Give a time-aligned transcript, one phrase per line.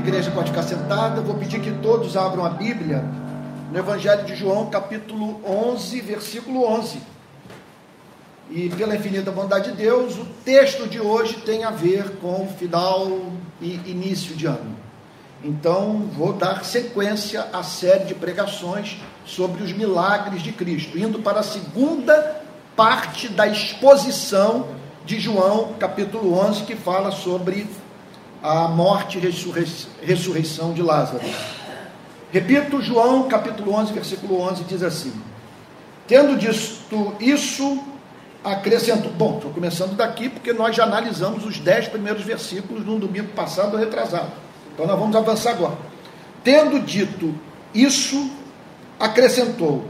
[0.00, 1.20] igreja pode ficar sentada.
[1.20, 3.04] Vou pedir que todos abram a Bíblia
[3.70, 7.00] no Evangelho de João, capítulo 11, versículo 11.
[8.50, 13.08] E pela infinita bondade de Deus, o texto de hoje tem a ver com final
[13.60, 14.74] e início de ano.
[15.44, 21.40] Então, vou dar sequência à série de pregações sobre os milagres de Cristo, indo para
[21.40, 22.42] a segunda
[22.74, 24.68] parte da exposição
[25.04, 27.66] de João, capítulo 11, que fala sobre
[28.42, 31.22] a morte e ressurreição de Lázaro.
[32.32, 35.12] Repito, João capítulo 11, versículo 11 diz assim:
[36.06, 37.82] Tendo dito isso,
[38.42, 39.12] acrescentou.
[39.12, 43.76] Bom, estou começando daqui porque nós já analisamos os dez primeiros versículos no domingo passado
[43.76, 44.32] retrasado.
[44.72, 45.76] Então nós vamos avançar agora.
[46.42, 47.34] Tendo dito
[47.74, 48.30] isso,
[48.98, 49.84] acrescentou: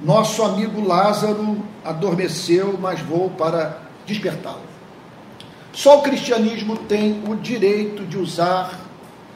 [0.00, 4.71] Nosso amigo Lázaro adormeceu, mas vou para despertá-lo.
[5.72, 8.78] Só o cristianismo tem o direito de usar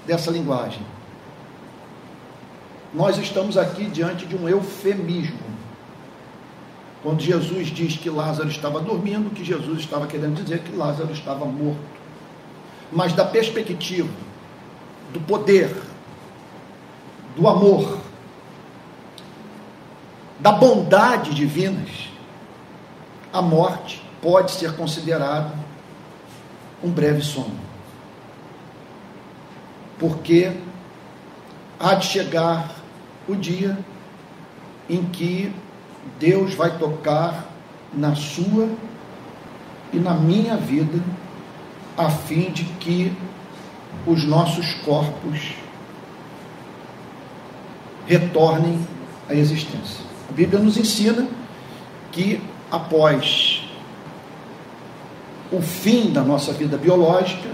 [0.06, 0.82] dessa linguagem.
[2.92, 5.38] Nós estamos aqui diante de um eufemismo.
[7.02, 11.44] Quando Jesus diz que Lázaro estava dormindo, que Jesus estava querendo dizer que Lázaro estava
[11.44, 11.80] morto.
[12.92, 14.08] Mas da perspectiva
[15.12, 15.74] do poder,
[17.36, 17.98] do amor,
[20.38, 22.08] da bondade divinas,
[23.32, 25.65] a morte pode ser considerada
[26.82, 27.54] um breve sono.
[29.98, 30.52] Porque
[31.78, 32.70] há de chegar
[33.28, 33.78] o dia
[34.88, 35.52] em que
[36.18, 37.46] Deus vai tocar
[37.92, 38.68] na sua
[39.92, 41.02] e na minha vida,
[41.96, 43.12] a fim de que
[44.06, 45.54] os nossos corpos
[48.06, 48.86] retornem
[49.28, 50.04] à existência.
[50.28, 51.26] A Bíblia nos ensina
[52.12, 53.65] que após
[55.52, 57.48] o fim da nossa vida biológica,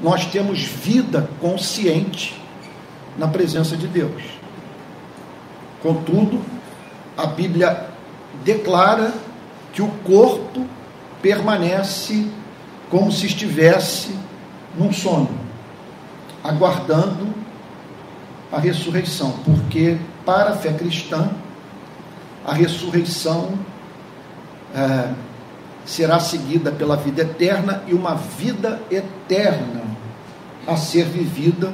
[0.00, 2.40] nós temos vida consciente
[3.16, 4.22] na presença de Deus.
[5.82, 6.40] Contudo,
[7.16, 7.88] a Bíblia
[8.44, 9.12] declara
[9.72, 10.66] que o corpo
[11.20, 12.28] permanece
[12.90, 14.14] como se estivesse
[14.76, 15.30] num sono,
[16.42, 17.34] aguardando
[18.52, 21.30] a ressurreição, porque para a fé cristã,
[22.46, 23.58] a ressurreição
[24.74, 25.12] é,
[25.88, 29.82] será seguida pela vida eterna e uma vida eterna
[30.66, 31.72] a ser vivida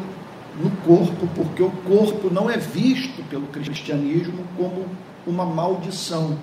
[0.57, 4.87] no corpo, porque o corpo não é visto pelo cristianismo como
[5.27, 6.39] uma maldição.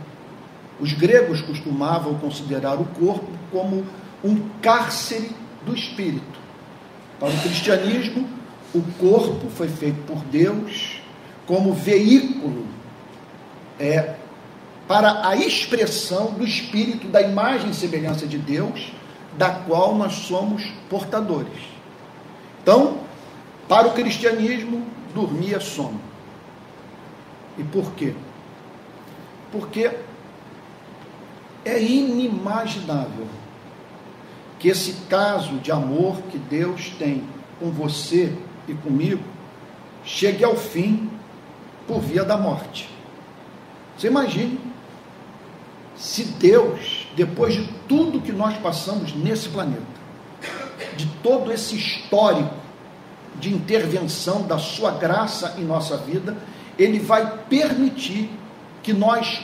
[0.82, 3.86] Os gregos costumavam considerar o corpo como
[4.22, 5.32] um cárcere
[5.66, 6.42] do espírito.
[7.22, 8.28] Para o cristianismo,
[8.76, 11.02] o corpo foi feito por Deus
[11.48, 12.66] como veículo
[13.80, 14.16] é,
[14.92, 18.92] para a expressão do espírito da imagem e semelhança de Deus,
[19.38, 21.64] da qual nós somos portadores.
[22.62, 22.98] Então,
[23.70, 24.86] para o cristianismo,
[25.16, 25.98] dormir é sono.
[27.58, 28.14] E por quê?
[29.50, 29.92] Porque
[31.64, 33.28] é inimaginável
[34.60, 37.24] que esse caso de amor que Deus tem
[37.62, 38.36] com você
[38.68, 39.24] e comigo
[40.04, 41.10] chegue ao fim
[41.88, 42.90] por via da morte.
[43.98, 44.71] Você imagine
[46.02, 50.02] se Deus, depois de tudo que nós passamos nesse planeta,
[50.98, 52.56] de todo esse histórico
[53.40, 56.36] de intervenção da sua graça em nossa vida,
[56.78, 58.32] ele vai permitir
[58.82, 59.44] que nós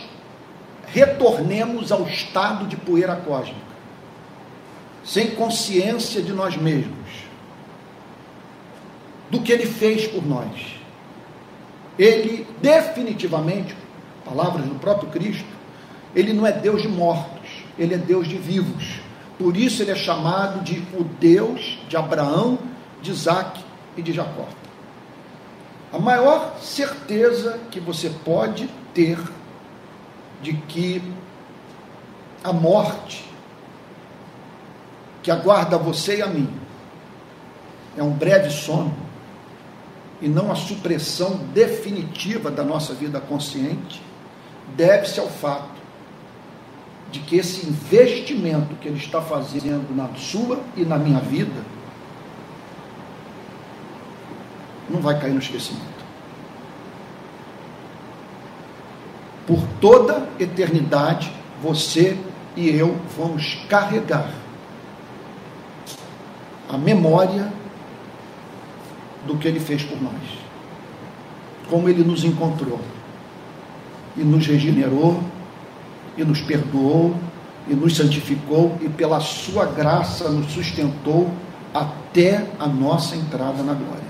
[0.88, 3.62] retornemos ao estado de poeira cósmica,
[5.04, 6.98] sem consciência de nós mesmos,
[9.30, 10.76] do que ele fez por nós.
[12.00, 13.76] Ele definitivamente,
[14.26, 15.57] palavras do próprio Cristo,
[16.16, 19.00] ele não é Deus de mortos, ele é Deus de vivos.
[19.38, 22.58] Por isso ele é chamado de o Deus de Abraão,
[23.02, 23.64] de Isaac
[23.96, 24.48] e de Jacó.
[25.94, 29.20] A maior certeza que você pode ter
[30.42, 31.02] de que
[32.44, 33.26] a morte
[35.24, 36.50] que aguarda você e a mim
[37.98, 38.96] é um breve sono
[40.22, 44.02] e não a supressão definitiva da nossa vida consciente,
[44.76, 45.77] deve-se ao fato
[47.12, 51.62] de que esse investimento que ele está fazendo na sua e na minha vida
[54.90, 55.86] não vai cair no esquecimento.
[59.46, 61.32] Por toda eternidade,
[61.62, 62.18] você
[62.56, 64.34] e eu vamos carregar
[66.70, 67.52] a memória
[69.26, 70.14] do que ele fez por nós.
[71.70, 72.80] Como ele nos encontrou
[74.16, 75.22] e nos regenerou
[76.18, 77.16] e nos perdoou
[77.68, 81.30] e nos santificou e pela sua graça nos sustentou
[81.74, 84.08] até a nossa entrada na glória.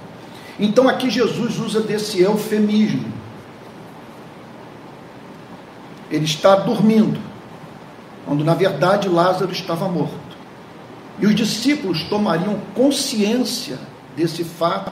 [0.60, 3.06] Então aqui Jesus usa desse eufemismo.
[6.10, 7.20] Ele está dormindo,
[8.26, 10.38] quando na verdade Lázaro estava morto.
[11.20, 13.78] E os discípulos tomariam consciência
[14.16, 14.92] desse fato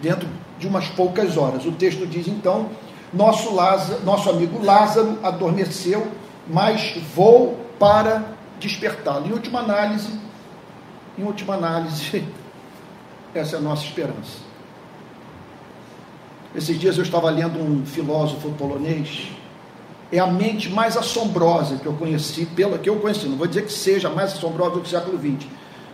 [0.00, 0.28] dentro
[0.58, 1.64] de umas poucas horas.
[1.64, 2.68] O texto diz então:
[3.12, 6.06] nosso, Lázaro, nosso amigo Lázaro adormeceu,
[6.48, 8.24] mas vou para
[8.58, 9.26] despertá-lo.
[9.26, 10.08] Em última análise,
[11.18, 12.24] em última análise,
[13.34, 14.50] essa é a nossa esperança.
[16.54, 19.28] Esses dias eu estava lendo um filósofo polonês,
[20.12, 23.64] é a mente mais assombrosa que eu conheci, pela que eu conheci, não vou dizer
[23.64, 25.48] que seja mais assombrosa do que o século XX,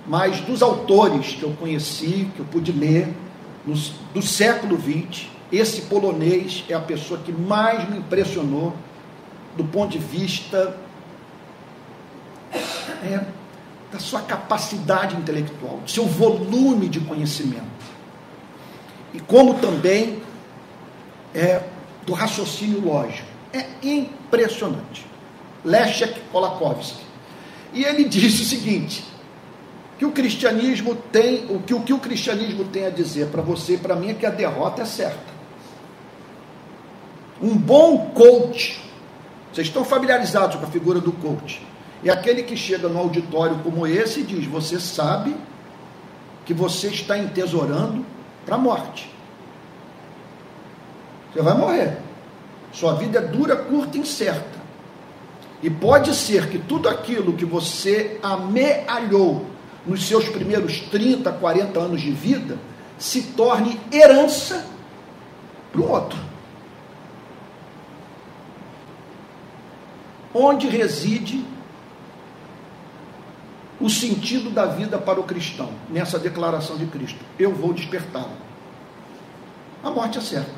[0.07, 3.15] mas dos autores que eu conheci, que eu pude ler,
[3.67, 8.75] nos, do século XX, esse polonês é a pessoa que mais me impressionou
[9.57, 10.77] do ponto de vista
[13.03, 13.25] é,
[13.93, 17.65] da sua capacidade intelectual, do seu volume de conhecimento.
[19.15, 20.21] E como também
[21.35, 21.63] é,
[22.05, 23.29] do raciocínio lógico.
[23.53, 25.07] É impressionante.
[25.65, 27.05] Leszek Kolakowski.
[27.73, 29.05] E ele disse o seguinte:
[29.99, 33.75] que o cristianismo tem, o que o, que o cristianismo tem a dizer para você
[33.75, 35.36] e para mim é que a derrota é certa.
[37.41, 38.81] Um bom coach,
[39.53, 41.61] vocês estão familiarizados com a figura do coach,
[42.05, 45.35] é aquele que chega no auditório como esse e diz: Você sabe
[46.45, 48.05] que você está entesourando
[48.45, 49.11] para a morte.
[51.33, 51.99] Você vai morrer.
[52.73, 54.57] Sua vida é dura, curta e incerta.
[55.63, 59.47] E pode ser que tudo aquilo que você amealhou
[59.87, 62.59] nos seus primeiros 30, 40 anos de vida
[62.99, 64.65] se torne herança
[65.73, 66.36] para o outro.
[70.39, 71.43] Onde reside
[73.81, 77.19] o sentido da vida para o cristão, nessa declaração de Cristo?
[77.39, 78.37] Eu vou despertá-lo.
[79.83, 80.53] A morte é certa.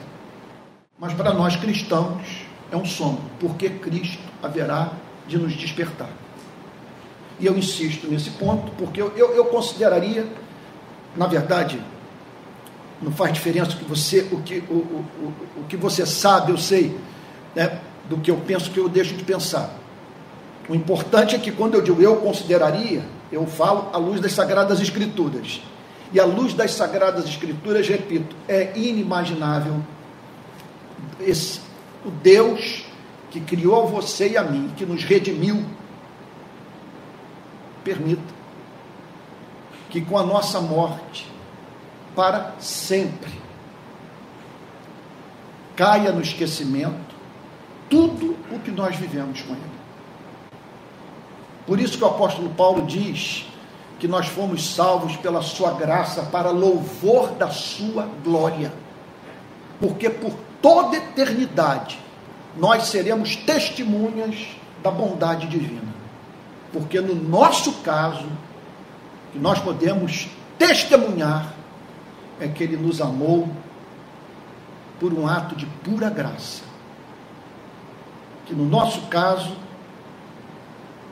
[0.98, 4.90] Mas para nós cristãos é um sono, porque Cristo haverá
[5.28, 6.10] de nos despertar.
[7.38, 10.26] E eu insisto nesse ponto, porque eu, eu, eu consideraria,
[11.14, 11.80] na verdade,
[13.00, 16.50] não faz diferença o que você, o que, o, o, o, o que você sabe,
[16.50, 16.98] eu sei,
[17.54, 19.70] né, do que eu penso que eu deixo de pensar.
[20.68, 24.80] O importante é que quando eu digo eu consideraria, eu falo à luz das Sagradas
[24.80, 25.60] Escrituras.
[26.12, 29.82] E à luz das Sagradas Escrituras, repito, é inimaginável
[31.20, 31.60] esse,
[32.04, 32.84] o Deus
[33.30, 35.64] que criou você e a mim, que nos redimiu,
[37.84, 38.38] permita
[39.90, 41.30] que com a nossa morte,
[42.14, 43.32] para sempre,
[45.76, 47.07] caia no esquecimento
[47.88, 49.78] tudo o que nós vivemos com Ele.
[51.66, 53.46] Por isso que o apóstolo Paulo diz
[53.98, 58.72] que nós fomos salvos pela Sua graça para louvor da Sua glória.
[59.80, 60.32] Porque por
[60.62, 61.98] toda eternidade,
[62.56, 64.48] nós seremos testemunhas
[64.82, 65.94] da bondade divina.
[66.72, 68.26] Porque no nosso caso,
[69.32, 71.52] que nós podemos testemunhar
[72.40, 73.48] é que ele nos amou
[74.98, 76.67] por um ato de pura graça.
[78.48, 79.54] Que no nosso caso,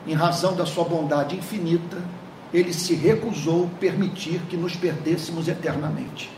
[0.07, 2.03] em razão da sua bondade infinita,
[2.51, 6.31] ele se recusou permitir que nos perdêssemos eternamente.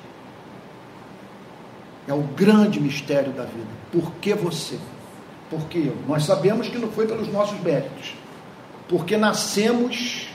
[2.08, 3.68] É o grande mistério da vida.
[3.92, 4.76] Por que você?
[5.48, 5.96] Por que eu?
[6.08, 8.14] Nós sabemos que não foi pelos nossos méritos.
[8.88, 10.26] Porque nascemos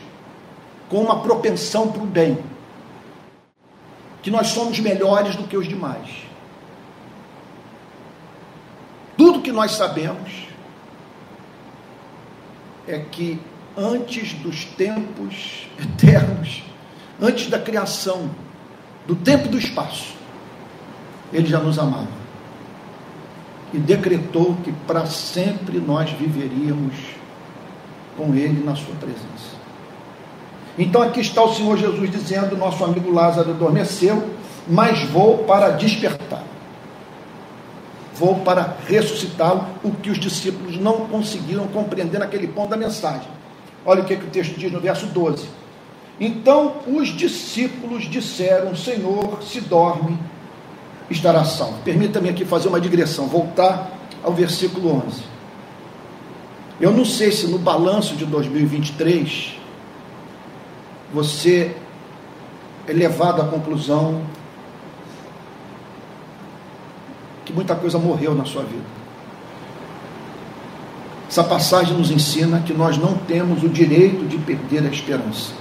[0.88, 2.38] com uma propensão para o bem.
[4.22, 6.10] Que nós somos melhores do que os demais.
[9.18, 10.53] Tudo que nós sabemos
[12.88, 13.40] é que
[13.78, 16.64] antes dos tempos eternos,
[17.22, 18.30] antes da criação,
[19.08, 20.16] do tempo e do espaço,
[21.32, 22.24] ele já nos amava.
[23.74, 26.94] E decretou que para sempre nós viveríamos
[28.16, 29.54] com Ele na Sua presença.
[30.78, 34.30] Então aqui está o Senhor Jesus dizendo: Nosso amigo Lázaro adormeceu,
[34.68, 36.44] mas vou para despertar.
[38.16, 43.28] Vou para ressuscitá-lo, o que os discípulos não conseguiram compreender naquele ponto da mensagem.
[43.86, 45.48] Olha o que, que o texto diz no verso 12.
[46.20, 50.18] Então os discípulos disseram: Senhor, se dorme,
[51.10, 51.80] estará salvo.
[51.84, 53.92] Permita-me aqui fazer uma digressão, voltar
[54.24, 55.24] ao versículo 11.
[56.80, 59.58] Eu não sei se no balanço de 2023
[61.14, 61.76] você
[62.88, 64.22] é levado à conclusão
[67.46, 69.04] que muita coisa morreu na sua vida.
[71.30, 75.52] Essa passagem nos ensina que nós não temos o direito de perder a esperança.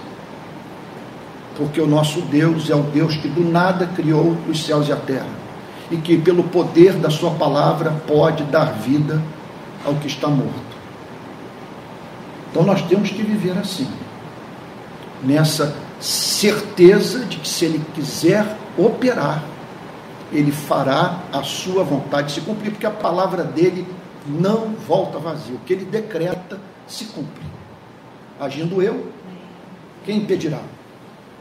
[1.56, 4.96] Porque o nosso Deus é o Deus que do nada criou os céus e a
[4.96, 5.42] terra
[5.92, 9.22] e que, pelo poder da Sua palavra, pode dar vida
[9.84, 10.72] ao que está morto.
[12.50, 13.86] Então nós temos que viver assim,
[15.22, 19.42] nessa certeza de que se Ele quiser operar,
[20.32, 23.86] Ele fará a Sua vontade se cumprir, porque a palavra dele
[24.26, 25.54] não volta vazia.
[25.54, 27.42] O que Ele decreta se cumpre.
[28.40, 29.12] Agindo eu,
[30.04, 30.60] quem impedirá?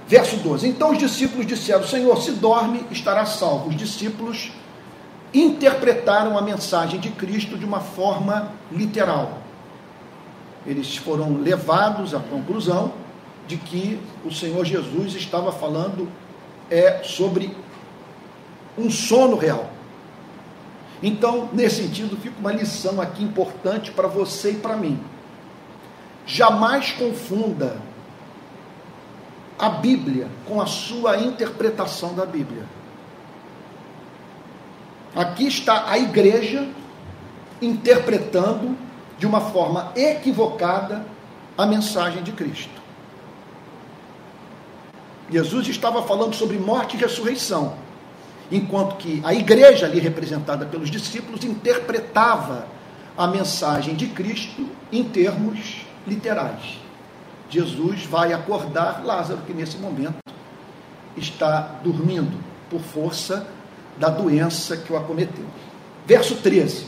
[0.07, 3.69] Verso 12: Então os discípulos disseram: Senhor, se dorme, estará salvo.
[3.69, 4.51] Os discípulos
[5.33, 9.37] interpretaram a mensagem de Cristo de uma forma literal.
[10.65, 12.93] Eles foram levados à conclusão
[13.47, 16.07] de que o Senhor Jesus estava falando
[16.69, 17.55] é, sobre
[18.81, 19.69] um sono real.
[21.03, 24.99] Então, nesse sentido, fica uma lição aqui importante para você e para mim.
[26.25, 27.77] Jamais confunda
[29.57, 32.65] a Bíblia com a sua interpretação da Bíblia.
[35.15, 36.67] Aqui está a igreja
[37.61, 38.77] interpretando
[39.17, 41.05] de uma forma equivocada
[41.57, 42.81] a mensagem de Cristo.
[45.29, 47.75] Jesus estava falando sobre morte e ressurreição,
[48.51, 52.67] enquanto que a igreja ali representada pelos discípulos interpretava
[53.17, 56.79] a mensagem de Cristo em termos literais.
[57.49, 60.17] Jesus vai acordar Lázaro, que nesse momento
[61.15, 62.37] está dormindo
[62.69, 63.47] por força
[63.97, 65.45] da doença que o acometeu.
[66.05, 66.87] Verso 13.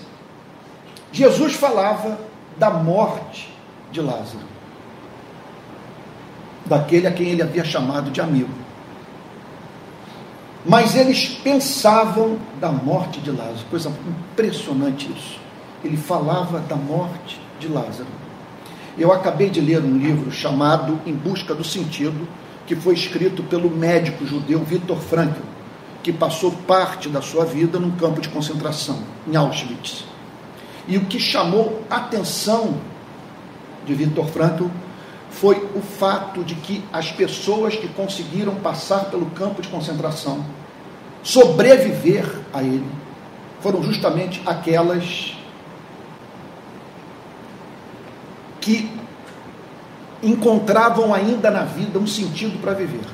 [1.11, 2.17] Jesus falava
[2.57, 3.53] da morte
[3.91, 4.45] de Lázaro,
[6.65, 8.62] daquele a quem ele havia chamado de amigo.
[10.65, 15.39] Mas eles pensavam da morte de Lázaro, coisa impressionante isso.
[15.83, 18.07] Ele falava da morte de Lázaro.
[18.97, 22.27] Eu acabei de ler um livro chamado Em Busca do Sentido,
[22.65, 25.41] que foi escrito pelo médico judeu Viktor Frankl,
[26.01, 30.05] que passou parte da sua vida num campo de concentração, em Auschwitz.
[30.87, 32.75] E o que chamou a atenção
[33.85, 34.67] de Viktor Frankl
[35.33, 40.45] foi o fato de que as pessoas que conseguiram passar pelo campo de concentração,
[41.23, 42.87] sobreviver a ele,
[43.59, 45.35] foram justamente aquelas
[48.61, 48.89] que
[50.21, 53.05] encontravam ainda na vida um sentido para viver.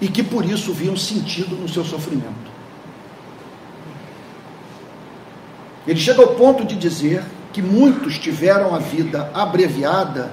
[0.00, 2.50] E que por isso viam sentido no seu sofrimento.
[5.86, 7.24] Ele chega ao ponto de dizer
[7.56, 10.30] que muitos tiveram a vida abreviada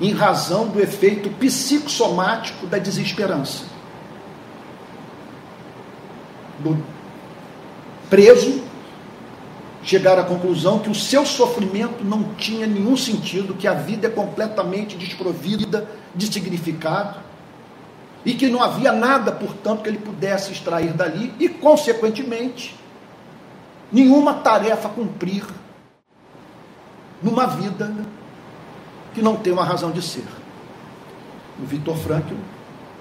[0.00, 3.64] em razão do efeito psicossomático da desesperança.
[6.58, 6.82] Do
[8.08, 8.62] preso
[9.82, 14.10] chegar à conclusão que o seu sofrimento não tinha nenhum sentido, que a vida é
[14.10, 17.18] completamente desprovida de significado
[18.24, 22.74] e que não havia nada, portanto, que ele pudesse extrair dali e, consequentemente,
[23.92, 25.44] nenhuma tarefa cumprir
[27.22, 27.92] numa vida
[29.14, 30.24] que não tem uma razão de ser.
[31.58, 32.34] O Victor Frankl,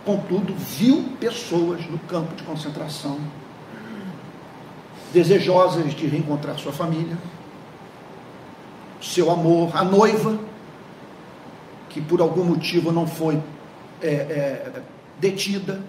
[0.05, 3.19] contudo, viu pessoas no campo de concentração
[5.11, 7.17] desejosas de reencontrar sua família,
[9.01, 10.37] seu amor, a noiva,
[11.89, 13.41] que por algum motivo não foi
[14.01, 14.81] é, é,
[15.19, 15.81] detida.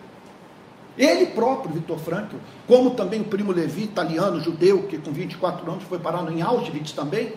[0.96, 5.84] Ele próprio, Vitor Frankl, como também o primo Levi, italiano, judeu, que com 24 anos
[5.84, 7.34] foi parar em Auschwitz também,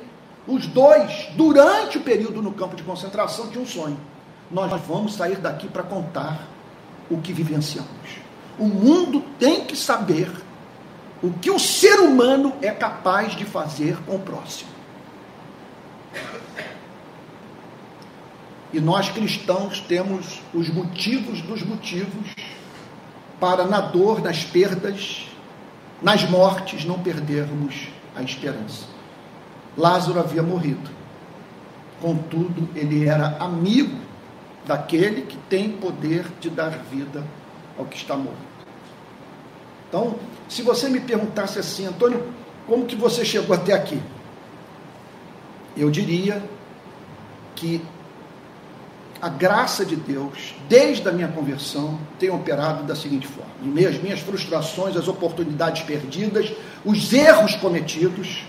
[0.50, 4.00] os dois, durante o período no campo de concentração, tinham um sonho.
[4.50, 6.48] Nós vamos sair daqui para contar
[7.10, 7.90] o que vivenciamos.
[8.58, 10.32] O mundo tem que saber
[11.22, 14.72] o que o ser humano é capaz de fazer com o próximo.
[18.74, 22.34] E nós cristãos temos os motivos dos motivos
[23.40, 25.28] para, na dor, nas perdas,
[26.02, 28.99] nas mortes, não perdermos a esperança.
[29.78, 30.90] Lázaro havia morrido.
[32.02, 33.98] Contudo, ele era amigo
[34.66, 37.24] daquele que tem poder de dar vida
[37.78, 38.38] ao que está morto.
[39.88, 40.16] Então,
[40.48, 42.28] se você me perguntasse assim, Antônio,
[42.68, 44.00] como que você chegou até aqui?
[45.76, 46.44] Eu diria
[47.56, 47.82] que
[49.22, 53.52] a graça de Deus, desde a minha conversão, tem operado da seguinte forma:
[53.88, 56.54] às minhas frustrações, as oportunidades perdidas,
[56.86, 58.46] os erros cometidos,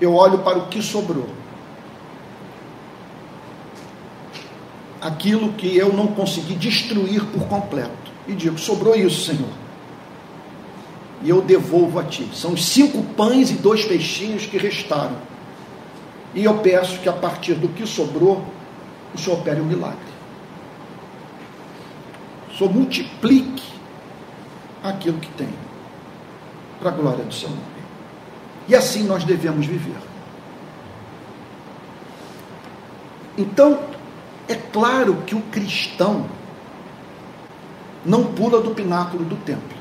[0.00, 1.28] eu olho para o que sobrou.
[5.00, 8.12] Aquilo que eu não consegui destruir por completo.
[8.26, 9.66] E digo: sobrou isso, Senhor
[11.22, 12.28] e eu devolvo a ti.
[12.32, 15.16] São os cinco pães e dois peixinhos que restaram.
[16.34, 18.44] E eu peço que a partir do que sobrou,
[19.14, 19.98] o Senhor opere um milagre.
[22.56, 23.64] Senhor multiplique
[24.82, 25.48] aquilo que tem,
[26.80, 27.75] para a glória do nome.
[28.68, 29.96] E assim nós devemos viver.
[33.38, 33.80] Então,
[34.48, 36.26] é claro que o cristão
[38.04, 39.76] não pula do pináculo do templo.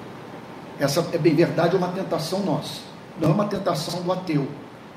[0.79, 2.81] Essa é bem verdade, é uma tentação nossa,
[3.19, 4.47] não é uma tentação do ateu.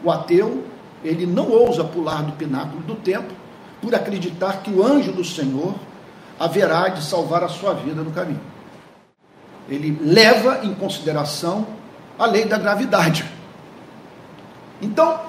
[0.02, 0.64] O ateu,
[1.04, 3.36] ele não ousa pular do pináculo do templo
[3.80, 5.74] por acreditar que o anjo do Senhor
[6.38, 8.40] haverá de salvar a sua vida no caminho.
[9.68, 11.66] Ele leva em consideração
[12.18, 13.37] a lei da gravidade.
[14.80, 15.20] Então,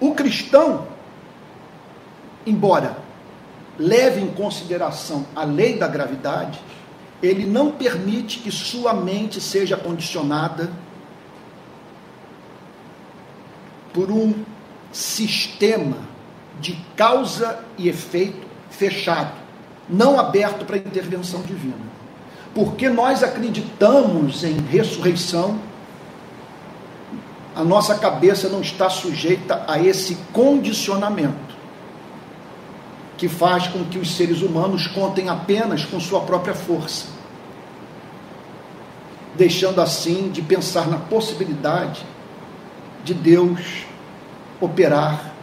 [0.00, 0.86] o cristão,
[2.46, 2.96] embora
[3.78, 6.60] leve em consideração a lei da gravidade,
[7.22, 10.70] ele não permite que sua mente seja condicionada
[13.92, 14.34] por um
[14.92, 15.96] sistema
[16.60, 19.32] de causa e efeito fechado,
[19.88, 21.98] não aberto para intervenção divina.
[22.54, 25.58] Porque nós acreditamos em ressurreição,
[27.58, 31.56] a nossa cabeça não está sujeita a esse condicionamento
[33.16, 37.06] que faz com que os seres humanos contem apenas com sua própria força,
[39.34, 42.06] deixando assim de pensar na possibilidade
[43.02, 43.86] de Deus
[44.60, 45.34] operar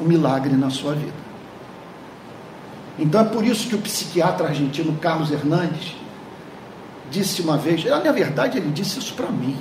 [0.00, 1.12] um milagre na sua vida.
[2.98, 5.94] Então é por isso que o psiquiatra argentino Carlos Hernandes
[7.10, 9.58] disse uma vez, na verdade ele disse isso para mim,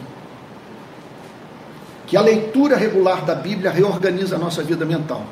[2.10, 5.24] que a leitura regular da Bíblia reorganiza a nossa vida mental.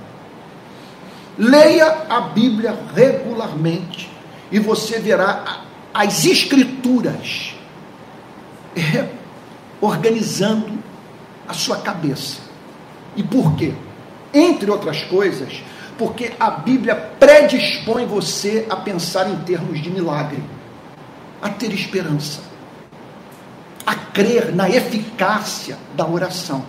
[1.36, 4.10] Leia a Bíblia regularmente
[4.52, 7.56] e você verá as escrituras
[9.82, 10.78] organizando
[11.48, 12.42] a sua cabeça.
[13.16, 13.74] E por quê?
[14.32, 15.64] Entre outras coisas,
[15.98, 20.44] porque a Bíblia predispõe você a pensar em termos de milagre,
[21.42, 22.42] a ter esperança,
[23.88, 26.66] a crer na eficácia da oração.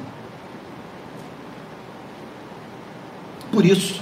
[3.51, 4.01] Por isso,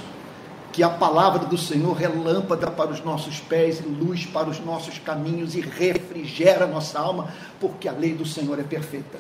[0.71, 4.61] que a palavra do Senhor é lâmpada para os nossos pés e luz para os
[4.61, 9.19] nossos caminhos e refrigera nossa alma, porque a lei do Senhor é perfeita.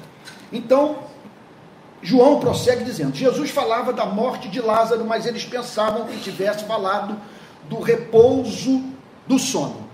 [0.52, 0.98] Então,
[2.02, 7.16] João prossegue dizendo: Jesus falava da morte de Lázaro, mas eles pensavam que tivesse falado
[7.66, 8.84] do repouso
[9.26, 9.88] do sono.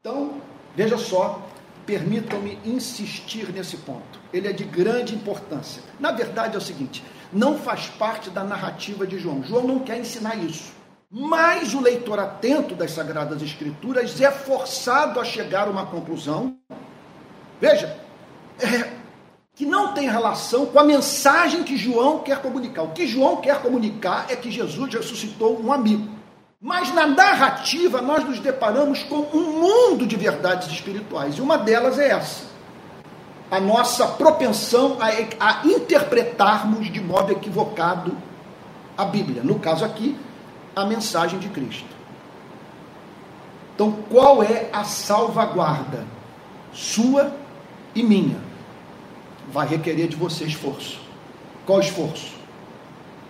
[0.00, 0.32] Então,
[0.74, 1.47] veja só,
[1.88, 4.20] permitam-me insistir nesse ponto.
[4.30, 5.82] Ele é de grande importância.
[5.98, 9.42] Na verdade, é o seguinte: não faz parte da narrativa de João.
[9.42, 10.70] João não quer ensinar isso.
[11.10, 16.58] Mas o leitor atento das Sagradas Escrituras é forçado a chegar a uma conclusão,
[17.58, 17.98] veja,
[18.60, 18.92] é,
[19.54, 22.82] que não tem relação com a mensagem que João quer comunicar.
[22.82, 26.17] O que João quer comunicar é que Jesus ressuscitou um amigo.
[26.60, 31.98] Mas na narrativa nós nos deparamos com um mundo de verdades espirituais, e uma delas
[32.00, 32.46] é essa.
[33.48, 35.06] A nossa propensão a,
[35.38, 38.16] a interpretarmos de modo equivocado
[38.96, 39.42] a Bíblia.
[39.44, 40.18] No caso aqui,
[40.74, 41.96] a mensagem de Cristo.
[43.74, 46.04] Então, qual é a salvaguarda?
[46.72, 47.32] Sua
[47.94, 48.38] e minha.
[49.52, 51.00] Vai requerer de você esforço.
[51.64, 52.37] Qual esforço?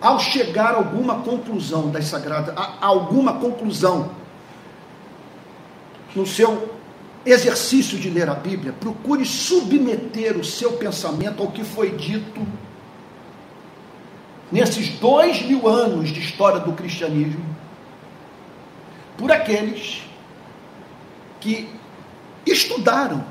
[0.01, 4.13] Ao chegar a alguma conclusão das sagradas, a alguma conclusão
[6.15, 6.79] no seu
[7.27, 12.47] exercício de ler a Bíblia, procure submeter o seu pensamento ao que foi dito
[14.51, 17.45] nesses dois mil anos de história do cristianismo,
[19.17, 20.03] por aqueles
[21.41, 21.69] que
[22.47, 23.25] estudaram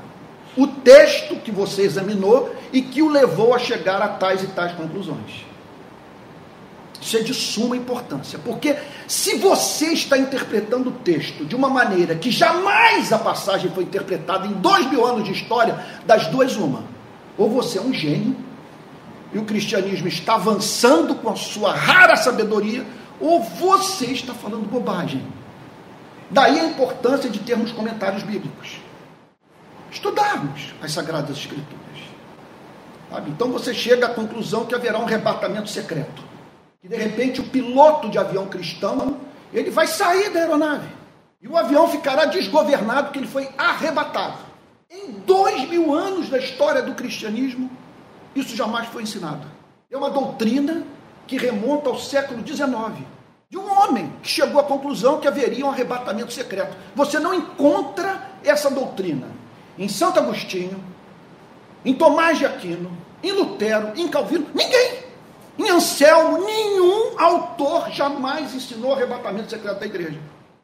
[0.56, 4.72] o texto que você examinou e que o levou a chegar a tais e tais
[4.72, 5.47] conclusões.
[7.00, 12.16] Isso é de suma importância, porque se você está interpretando o texto de uma maneira
[12.16, 16.82] que jamais a passagem foi interpretada em dois mil anos de história, das duas, uma.
[17.36, 18.36] Ou você é um gênio,
[19.32, 22.84] e o cristianismo está avançando com a sua rara sabedoria,
[23.20, 25.22] ou você está falando bobagem.
[26.30, 28.80] Daí a importância de termos comentários bíblicos.
[29.90, 31.78] Estudarmos as Sagradas Escrituras.
[33.10, 33.30] Sabe?
[33.30, 36.27] Então você chega à conclusão que haverá um arrebatamento secreto.
[36.80, 39.18] Que de repente o piloto de avião cristão
[39.52, 40.88] ele vai sair da aeronave.
[41.40, 44.38] E o avião ficará desgovernado porque ele foi arrebatado.
[44.90, 47.70] Em dois mil anos da história do cristianismo,
[48.34, 49.46] isso jamais foi ensinado.
[49.90, 50.84] É uma doutrina
[51.26, 53.06] que remonta ao século XIX.
[53.50, 56.76] De um homem que chegou à conclusão que haveria um arrebatamento secreto.
[56.94, 59.26] Você não encontra essa doutrina
[59.78, 60.82] em Santo Agostinho,
[61.84, 62.90] em Tomás de Aquino,
[63.22, 65.07] em Lutero, em Calvino, ninguém.
[65.58, 70.20] Em Anselmo, nenhum autor jamais ensinou arrebatamento secreto da igreja.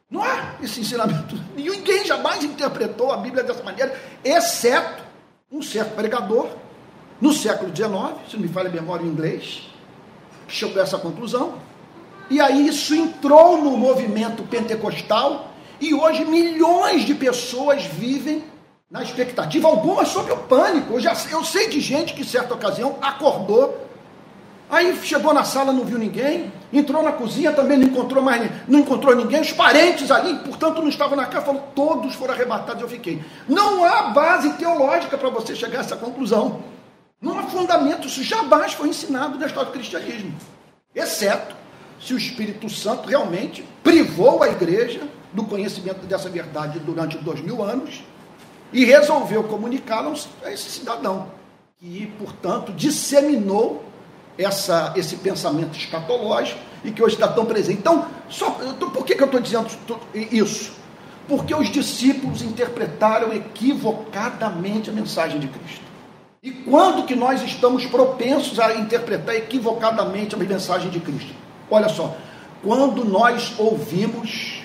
[0.09, 1.35] Não há esse ensinamento.
[1.55, 5.03] Ninguém jamais interpretou a Bíblia dessa maneira, exceto
[5.51, 6.49] um certo pregador,
[7.19, 9.69] no século XIX, se não me falha a memória em inglês,
[10.47, 11.55] que chegou a essa conclusão.
[12.29, 18.43] E aí isso entrou no movimento pentecostal e hoje milhões de pessoas vivem
[18.89, 20.93] na expectativa, algumas sobre o pânico.
[20.93, 23.84] Eu, já, eu sei de gente que, certa ocasião, acordou
[24.69, 28.79] Aí chegou na sala, não viu ninguém, entrou na cozinha, também não encontrou mais, não
[28.79, 32.89] encontrou ninguém, os parentes ali, portanto, não estavam na casa, falou, todos foram arrebatados, eu
[32.89, 33.23] fiquei.
[33.47, 36.61] Não há base teológica para você chegar a essa conclusão.
[37.21, 40.33] Não há fundamento, isso jamais foi ensinado na história do cristianismo.
[40.93, 41.55] Exceto
[41.99, 47.63] se o Espírito Santo realmente privou a igreja do conhecimento dessa verdade durante dois mil
[47.63, 48.03] anos
[48.73, 51.27] e resolveu comunicá-la a esse cidadão,
[51.77, 53.83] que, portanto, disseminou
[54.37, 57.79] essa, esse pensamento escatológico e que hoje está tão presente.
[57.79, 59.67] Então, só, por que, que eu estou dizendo
[60.13, 60.73] isso?
[61.27, 65.81] Porque os discípulos interpretaram equivocadamente a mensagem de Cristo.
[66.43, 71.33] E quando que nós estamos propensos a interpretar equivocadamente a mensagem de Cristo?
[71.71, 72.15] Olha só,
[72.61, 74.61] quando nós ouvimos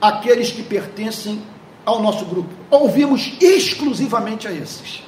[0.00, 1.42] aqueles que pertencem
[1.86, 5.02] ao nosso grupo, ouvimos exclusivamente a esses.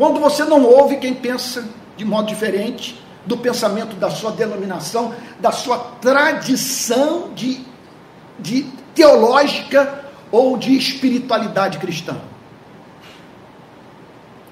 [0.00, 1.62] Quando você não ouve quem pensa
[1.94, 7.60] de modo diferente do pensamento da sua denominação, da sua tradição de,
[8.38, 8.62] de
[8.94, 12.18] teológica ou de espiritualidade cristã.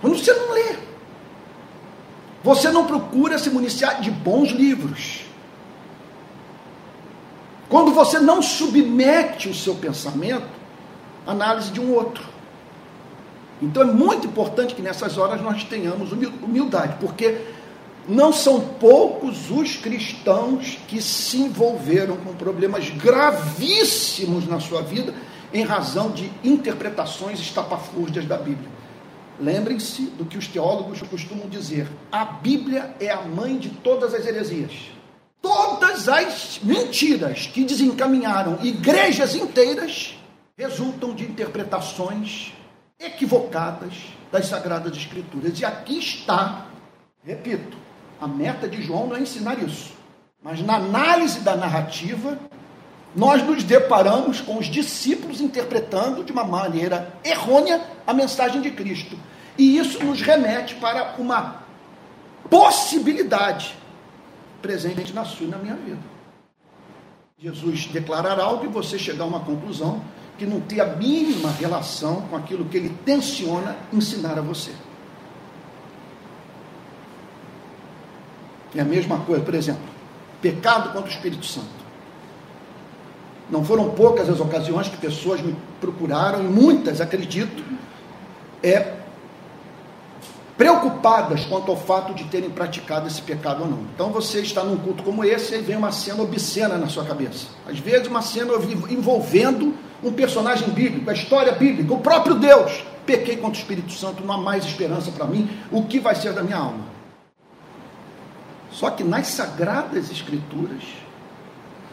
[0.03, 0.77] Quando você não lê,
[2.45, 5.23] você não procura se municiar de bons livros.
[7.71, 10.47] Quando você não submete o seu pensamento
[11.27, 12.38] à análise de um outro.
[13.61, 17.39] Então é muito importante que nessas horas nós tenhamos humildade, porque
[18.09, 25.13] não são poucos os cristãos que se envolveram com problemas gravíssimos na sua vida
[25.53, 28.69] em razão de interpretações estapafúrdias da Bíblia.
[29.41, 34.27] Lembrem-se do que os teólogos costumam dizer: a Bíblia é a mãe de todas as
[34.27, 34.91] heresias.
[35.41, 40.19] Todas as mentiras que desencaminharam igrejas inteiras
[40.57, 42.53] resultam de interpretações
[42.99, 43.95] equivocadas
[44.31, 45.59] das Sagradas Escrituras.
[45.61, 46.67] E aqui está,
[47.25, 47.77] repito,
[48.21, 49.93] a meta de João não é ensinar isso.
[50.43, 52.39] Mas na análise da narrativa,
[53.15, 59.19] nós nos deparamos com os discípulos interpretando de uma maneira errônea a mensagem de Cristo.
[59.57, 61.63] E isso nos remete para uma
[62.49, 63.77] possibilidade
[64.63, 66.19] presente na sua e na minha vida.
[67.39, 70.03] Jesus declarar algo e você chegar a uma conclusão
[70.39, 74.71] que não tem a mínima relação com aquilo que ele tenciona ensinar a você.
[78.75, 79.83] É a mesma coisa, por exemplo,
[80.41, 81.67] pecado contra o Espírito Santo.
[83.51, 87.65] Não foram poucas as ocasiões que pessoas me procuraram, e muitas, acredito,
[88.63, 88.95] é,
[90.57, 93.79] preocupadas quanto ao fato de terem praticado esse pecado ou não.
[93.95, 97.47] Então você está num culto como esse e vem uma cena obscena na sua cabeça.
[97.67, 98.53] Às vezes uma cena
[98.91, 102.85] envolvendo um personagem bíblico, a história bíblica, o próprio Deus.
[103.05, 105.49] Pequei contra o Espírito Santo, não há mais esperança para mim.
[105.71, 106.85] O que vai ser da minha alma?
[108.71, 110.83] Só que nas sagradas escrituras,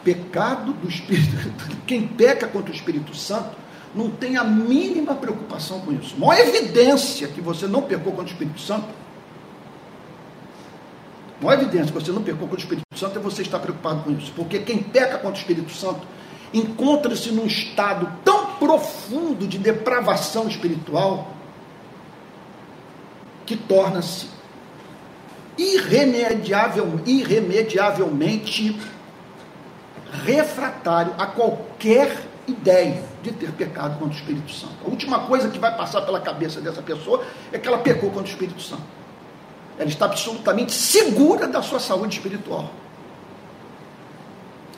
[0.04, 1.36] pecado do Espírito,
[1.86, 3.56] quem peca contra o Espírito Santo,
[3.94, 6.14] não tem a mínima preocupação com isso.
[6.18, 8.86] Maior evidência que você não pecou contra o Espírito Santo,
[11.40, 14.02] a maior evidência que você não pecou contra o Espírito Santo é você estar preocupado
[14.02, 14.32] com isso.
[14.36, 16.06] Porque quem peca contra o Espírito Santo
[16.52, 21.32] encontra-se num estado tão profundo de depravação espiritual
[23.44, 24.28] que torna-se
[25.56, 28.78] irremediável, irremediavelmente
[30.24, 34.74] refratário a qualquer ideia de ter pecado contra o Espírito Santo.
[34.84, 38.28] A última coisa que vai passar pela cabeça dessa pessoa é que ela pecou contra
[38.28, 38.82] o Espírito Santo.
[39.78, 42.70] Ela está absolutamente segura da sua saúde espiritual.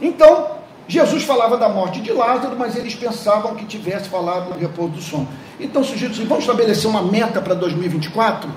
[0.00, 0.57] Então,
[0.88, 5.02] Jesus falava da morte de Lázaro, mas eles pensavam que tivesse falado no repouso do
[5.02, 5.28] sono.
[5.60, 8.50] Então, se Jesus vamos estabelecer uma meta para 2024?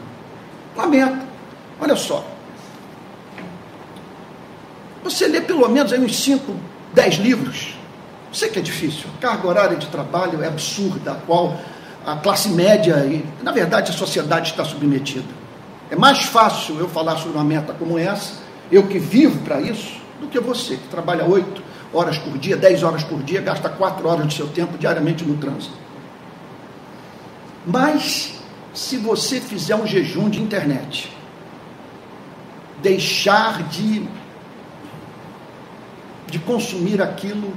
[0.73, 1.19] Uma meta.
[1.79, 2.25] Olha só.
[5.03, 6.55] Você lê pelo menos aí uns 5,
[6.93, 7.75] 10 livros.
[8.31, 9.09] Sei que é difícil.
[9.17, 11.57] A carga horária de trabalho é absurda, a qual
[12.05, 15.27] a classe média e, na verdade, a sociedade está submetida.
[15.89, 18.35] É mais fácil eu falar sobre uma meta como essa,
[18.71, 22.83] eu que vivo para isso, do que você que trabalha 8, horas por dia, 10
[22.83, 25.75] horas por dia, gasta 4 horas do seu tempo diariamente no trânsito.
[27.65, 28.39] Mas,
[28.73, 31.11] se você fizer um jejum de internet,
[32.81, 34.07] deixar de
[36.31, 37.53] de consumir aquilo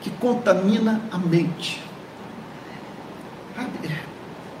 [0.00, 1.80] que contamina a mente.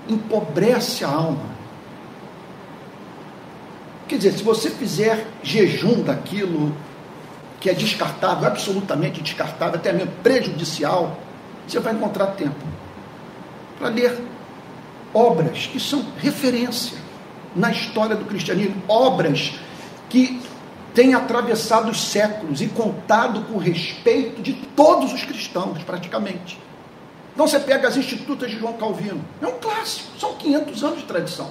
[0.06, 1.46] Empobrece a alma.
[4.06, 6.74] Quer dizer, se você fizer jejum daquilo
[7.60, 11.18] que é descartável, absolutamente descartável, até mesmo prejudicial,
[11.66, 12.64] você vai encontrar tempo
[13.78, 14.18] para ler
[15.12, 16.98] obras que são referência
[17.54, 19.54] na história do cristianismo, obras
[20.08, 20.40] que
[20.94, 26.58] têm atravessado os séculos e contado com respeito de todos os cristãos, praticamente.
[27.34, 31.04] Então você pega as Institutas de João Calvino, é um clássico, são 500 anos de
[31.04, 31.50] tradição.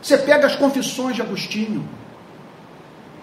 [0.00, 1.88] Você pega as Confissões de Agostinho,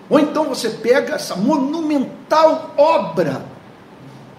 [0.09, 3.45] ou então você pega essa monumental obra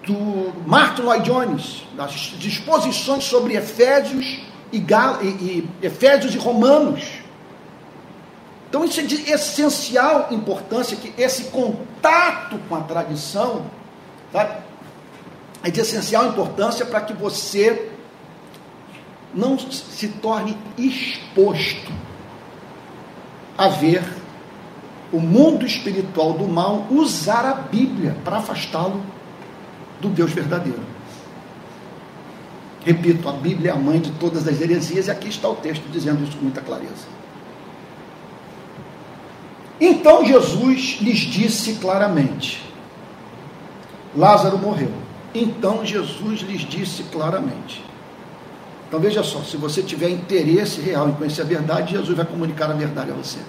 [0.05, 7.03] do Martin Lloyd Jones, das disposições sobre Efésios e, Gal e, e Efésios e Romanos.
[8.69, 13.65] Então isso é de essencial importância que esse contato com a tradição
[14.31, 14.59] tá,
[15.63, 17.91] é de essencial importância para que você
[19.33, 21.91] não se torne exposto
[23.57, 24.03] a ver
[25.15, 29.01] o mundo espiritual do mal usar a Bíblia para afastá-lo
[30.01, 30.81] do Deus verdadeiro.
[32.83, 35.83] Repito, a Bíblia é a mãe de todas as heresias, e aqui está o texto
[35.89, 37.07] dizendo isso com muita clareza.
[39.79, 42.61] Então Jesus lhes disse claramente:
[44.15, 44.91] Lázaro morreu.
[45.33, 47.83] Então Jesus lhes disse claramente.
[48.87, 52.69] Então veja só, se você tiver interesse real em conhecer a verdade, Jesus vai comunicar
[52.69, 53.39] a verdade a você.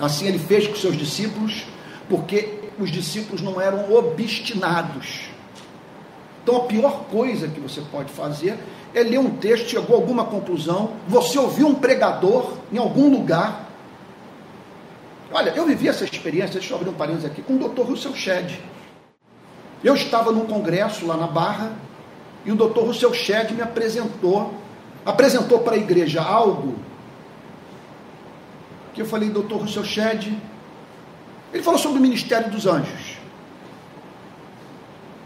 [0.00, 1.64] Assim ele fez com seus discípulos,
[2.08, 5.22] porque os discípulos não eram obstinados.
[6.42, 8.58] Então a pior coisa que você pode fazer
[8.94, 13.70] é ler um texto, chegou a alguma conclusão, você ouviu um pregador em algum lugar.
[15.32, 17.82] Olha, eu vivi essa experiência, deixa eu abrir um parênteses aqui, com o Dr.
[17.82, 18.58] Russell Shedd.
[19.82, 21.72] Eu estava num congresso lá na Barra
[22.44, 22.80] e o Dr.
[22.80, 24.52] Russell Shedd me apresentou,
[25.06, 26.74] apresentou para a igreja algo
[28.94, 29.54] que eu falei, Dr.
[29.54, 30.32] Russell Shedd,
[31.52, 33.22] ele falou sobre o ministério dos anjos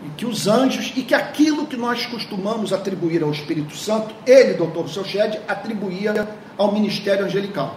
[0.07, 4.55] e que os anjos, e que aquilo que nós costumamos atribuir ao Espírito Santo, ele,
[4.55, 7.77] doutor Soched, atribuía ao ministério angelical.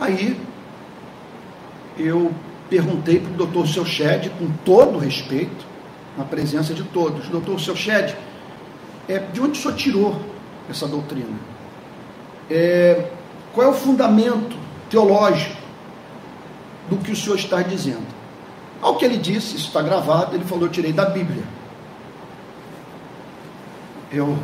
[0.00, 0.38] Aí
[1.98, 2.32] eu
[2.70, 5.66] perguntei para o doutor Soched, com todo respeito,
[6.16, 8.16] na presença de todos, doutor Soched,
[9.08, 10.20] é, de onde o senhor tirou
[10.68, 11.38] essa doutrina?
[12.50, 13.10] É,
[13.52, 14.56] qual é o fundamento
[14.88, 15.66] teológico
[16.88, 18.06] do que o senhor está dizendo.
[18.80, 21.42] Ao que ele disse, isso está gravado, ele falou: Eu tirei da Bíblia.
[24.12, 24.38] Eu.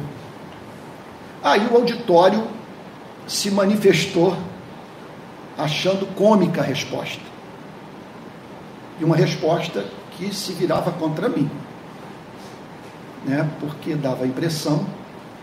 [1.43, 2.47] Aí o auditório
[3.27, 4.37] se manifestou
[5.57, 7.23] achando cômica a resposta.
[8.99, 9.85] E uma resposta
[10.17, 11.51] que se virava contra mim.
[13.25, 13.49] Né?
[13.61, 14.87] Porque dava a impressão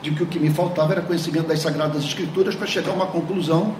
[0.01, 3.07] de que o que me faltava era conhecimento das Sagradas Escrituras para chegar a uma
[3.07, 3.75] conclusão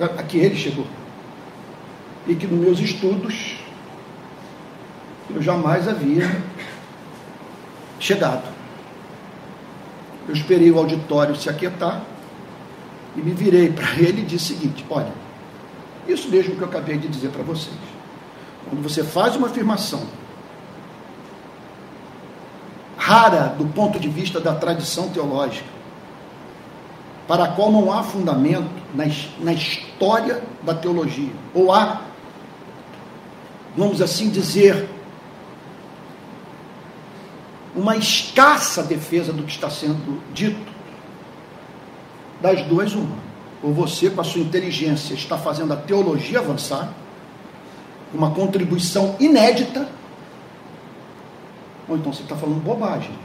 [0.00, 0.86] a que ele chegou.
[2.26, 3.56] E que nos meus estudos
[5.34, 6.42] eu jamais havia
[7.98, 8.44] chegado.
[10.28, 12.02] Eu esperei o auditório se aquietar
[13.16, 15.12] e me virei para ele e disse o seguinte: olha,
[16.06, 17.76] isso mesmo que eu acabei de dizer para vocês.
[18.68, 20.02] Quando você faz uma afirmação
[23.06, 25.68] rara do ponto de vista da tradição teológica,
[27.28, 29.04] para a qual não há fundamento na,
[29.38, 32.02] na história da teologia, ou há,
[33.76, 34.88] vamos assim dizer,
[37.76, 40.72] uma escassa defesa do que está sendo dito,
[42.40, 43.24] das duas, uma.
[43.62, 46.92] Ou você, com a sua inteligência, está fazendo a teologia avançar,
[48.12, 49.88] uma contribuição inédita,
[51.88, 53.16] ou então você está falando bobagem.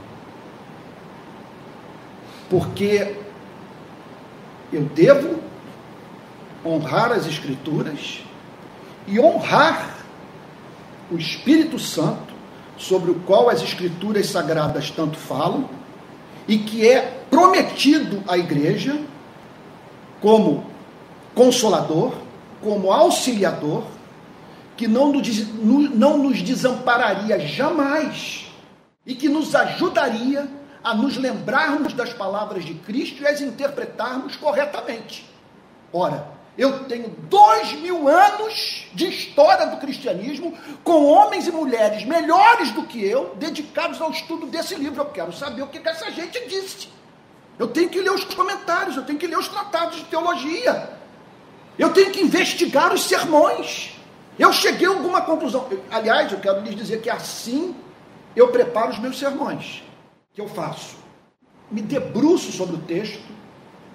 [2.49, 3.15] Porque
[4.71, 5.39] eu devo
[6.65, 8.21] honrar as Escrituras
[9.07, 9.97] e honrar
[11.09, 12.31] o Espírito Santo,
[12.77, 15.69] sobre o qual as Escrituras sagradas tanto falam,
[16.47, 18.99] e que é prometido à igreja
[20.19, 20.65] como
[21.35, 22.13] consolador,
[22.61, 23.83] como auxiliador,
[24.77, 25.47] que não nos,
[25.93, 28.50] não nos desampararia jamais
[29.05, 30.47] e que nos ajudaria
[30.83, 35.29] a nos lembrarmos das palavras de Cristo e as interpretarmos corretamente.
[35.93, 42.71] Ora, eu tenho dois mil anos de história do cristianismo com homens e mulheres melhores
[42.71, 45.01] do que eu, dedicados ao estudo desse livro.
[45.01, 46.89] Eu quero saber o que, que essa gente disse.
[47.57, 50.89] Eu tenho que ler os comentários, eu tenho que ler os tratados de teologia.
[51.77, 53.95] Eu tenho que investigar os sermões.
[54.37, 55.69] Eu cheguei a alguma conclusão.
[55.89, 57.75] Aliás, eu quero lhes dizer que assim
[58.35, 59.83] eu preparo os meus sermões.
[60.33, 60.95] que eu faço?
[61.69, 63.23] Me debruço sobre o texto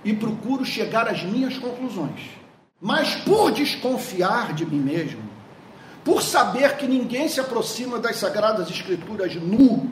[0.05, 2.21] e procuro chegar às minhas conclusões.
[2.81, 5.23] Mas por desconfiar de mim mesmo,
[6.05, 9.91] por saber que ninguém se aproxima das Sagradas Escrituras nu,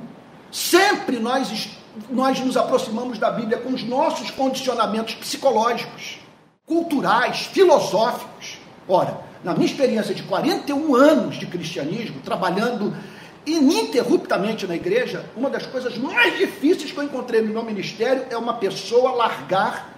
[0.53, 1.71] sempre nós,
[2.09, 6.21] nós nos aproximamos da Bíblia com os nossos condicionamentos psicológicos,
[6.67, 8.59] culturais, filosóficos.
[8.87, 12.95] Ora, na minha experiência de 41 anos de cristianismo, trabalhando
[13.47, 18.37] ininterruptamente na igreja, uma das coisas mais difíceis que eu encontrei no meu ministério é
[18.37, 19.95] uma pessoa largar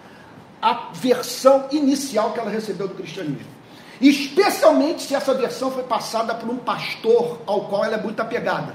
[0.60, 3.56] a versão inicial que ela recebeu do cristianismo.
[4.00, 8.74] Especialmente se essa versão foi passada por um pastor ao qual ela é muito apegada.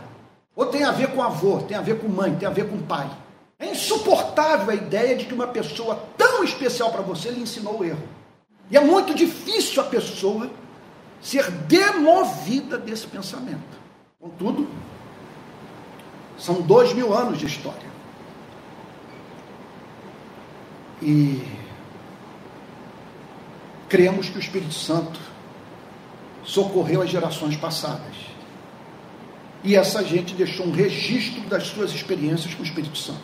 [0.56, 2.78] Ou tem a ver com avô, tem a ver com mãe, tem a ver com
[2.80, 3.10] pai.
[3.60, 7.86] É insuportável a ideia de que uma pessoa tão especial para você lhe ensinou o
[7.86, 8.02] erro.
[8.70, 10.50] E é muito difícil a pessoa
[11.22, 13.81] ser demovida desse pensamento.
[14.22, 14.68] Contudo,
[16.38, 17.90] são dois mil anos de história.
[21.02, 21.42] E
[23.90, 25.20] cremos que o Espírito Santo
[26.44, 28.14] socorreu as gerações passadas.
[29.64, 33.20] E essa gente deixou um registro das suas experiências com o Espírito Santo.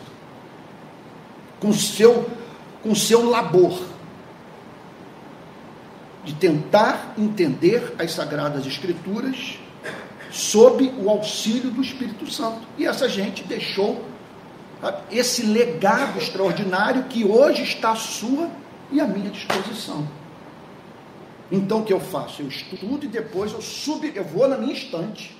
[1.60, 2.28] Com seu
[2.82, 3.80] com seu labor
[6.24, 9.58] de tentar entender as sagradas escrituras
[10.30, 12.60] sob o auxílio do Espírito Santo.
[12.76, 14.04] E essa gente deixou
[15.10, 18.50] esse legado extraordinário que hoje está à sua
[18.92, 20.06] e à minha disposição.
[21.50, 22.42] Então o que eu faço?
[22.42, 25.36] Eu estudo e depois eu subo, eu vou na minha estante,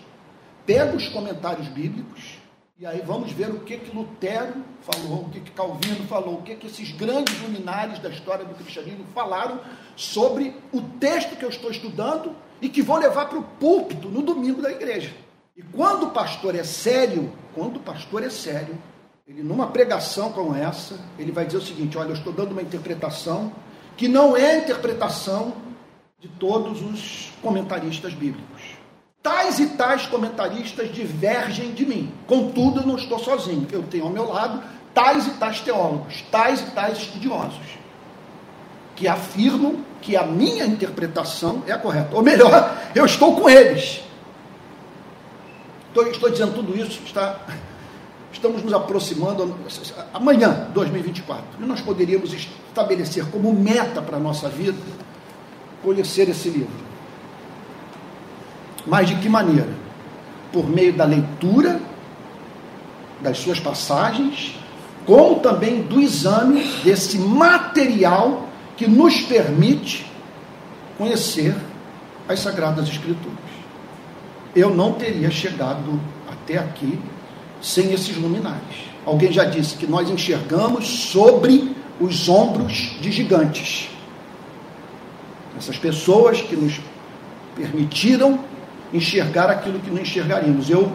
[0.64, 2.37] pego os comentários bíblicos
[2.80, 6.42] e aí vamos ver o que que Lutero falou, o que que Calvino falou, o
[6.42, 9.60] que que esses grandes luminares da história do cristianismo falaram
[9.96, 14.22] sobre o texto que eu estou estudando e que vou levar para o púlpito no
[14.22, 15.12] domingo da igreja.
[15.56, 18.78] E quando o pastor é sério, quando o pastor é sério,
[19.26, 22.62] ele numa pregação como essa, ele vai dizer o seguinte: olha, eu estou dando uma
[22.62, 23.52] interpretação
[23.96, 25.52] que não é a interpretação
[26.20, 28.57] de todos os comentaristas bíblicos.
[29.22, 32.12] Tais e tais comentaristas divergem de mim.
[32.26, 33.66] Contudo, eu não estou sozinho.
[33.70, 34.62] Eu tenho ao meu lado
[34.94, 37.78] tais e tais teólogos, tais e tais estudiosos,
[38.96, 42.16] que afirmam que a minha interpretação é a correta.
[42.16, 44.02] Ou melhor, eu estou com eles.
[45.88, 47.40] Estou, estou dizendo tudo isso, está,
[48.32, 49.54] estamos nos aproximando
[50.12, 51.44] amanhã, 2024.
[51.60, 54.78] E nós poderíamos estabelecer como meta para a nossa vida
[55.82, 56.87] conhecer esse livro.
[58.88, 59.68] Mas de que maneira?
[60.52, 61.80] Por meio da leitura
[63.20, 64.54] das suas passagens,
[65.04, 70.06] como também do exame desse material que nos permite
[70.96, 71.54] conhecer
[72.28, 73.38] as Sagradas Escrituras.
[74.54, 76.98] Eu não teria chegado até aqui
[77.60, 78.88] sem esses luminares.
[79.04, 83.88] Alguém já disse que nós enxergamos sobre os ombros de gigantes.
[85.56, 86.80] Essas pessoas que nos
[87.56, 88.38] permitiram
[88.92, 90.70] enxergar aquilo que não enxergaríamos.
[90.70, 90.90] Eu,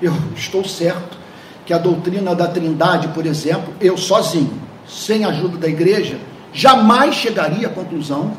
[0.00, 1.18] eu estou certo
[1.64, 6.18] que a doutrina da Trindade, por exemplo, eu sozinho, sem a ajuda da igreja,
[6.52, 8.36] jamais chegaria à conclusão,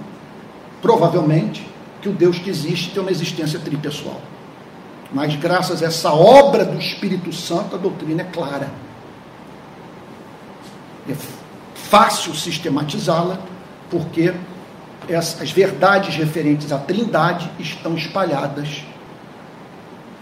[0.82, 1.66] provavelmente,
[2.02, 4.22] que o Deus que existe tem uma existência tripessoal.
[5.12, 8.70] Mas graças a essa obra do Espírito Santo, a doutrina é clara.
[11.08, 11.16] É
[11.76, 13.40] fácil sistematizá-la,
[13.90, 14.34] porque
[15.16, 18.84] as verdades referentes à Trindade estão espalhadas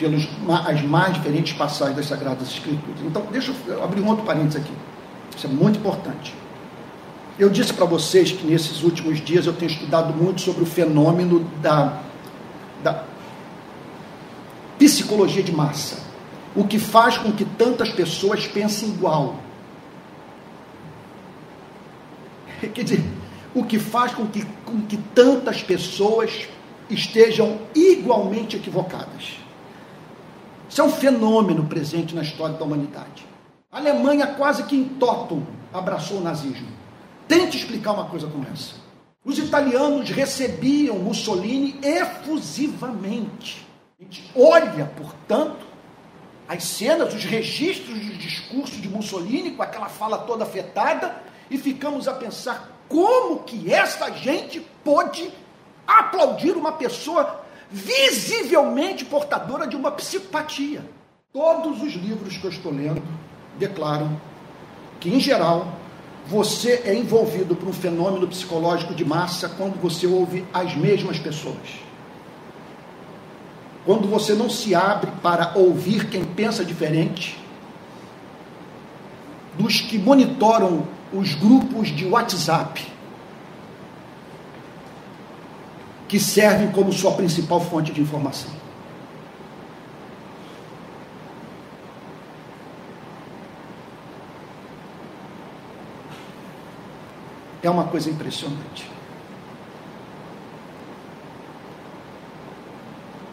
[0.01, 0.27] pelas
[0.65, 2.99] as mais diferentes passagens das Sagradas Escrituras.
[3.05, 4.73] Então, deixa eu abrir um outro parênteses aqui.
[5.35, 6.33] Isso é muito importante.
[7.37, 11.39] Eu disse para vocês que nesses últimos dias eu tenho estudado muito sobre o fenômeno
[11.61, 12.01] da,
[12.83, 13.03] da
[14.77, 15.97] psicologia de massa.
[16.55, 19.35] O que faz com que tantas pessoas pensem igual.
[22.73, 23.03] Quer dizer,
[23.53, 26.47] o que faz com que, com que tantas pessoas
[26.89, 29.41] estejam igualmente equivocadas.
[30.71, 33.27] Isso é um fenômeno presente na história da humanidade.
[33.69, 35.43] A Alemanha quase que em totum
[35.73, 36.69] abraçou o nazismo.
[37.27, 38.75] Tente explicar uma coisa como essa.
[39.25, 43.67] Os italianos recebiam Mussolini efusivamente.
[43.99, 45.59] A gente olha, portanto,
[46.47, 52.07] as cenas, os registros do discurso de Mussolini com aquela fala toda afetada e ficamos
[52.07, 55.29] a pensar como que essa gente pôde
[55.85, 57.40] aplaudir uma pessoa
[57.71, 60.83] visivelmente portadora de uma psicopatia.
[61.31, 63.01] Todos os livros que eu estou lendo
[63.57, 64.19] declaram
[64.99, 65.67] que, em geral,
[66.27, 71.79] você é envolvido por um fenômeno psicológico de massa quando você ouve as mesmas pessoas.
[73.85, 77.39] Quando você não se abre para ouvir quem pensa diferente,
[79.57, 82.90] dos que monitoram os grupos de WhatsApp,
[86.11, 88.51] que servem como sua principal fonte de informação.
[97.63, 98.91] É uma coisa impressionante.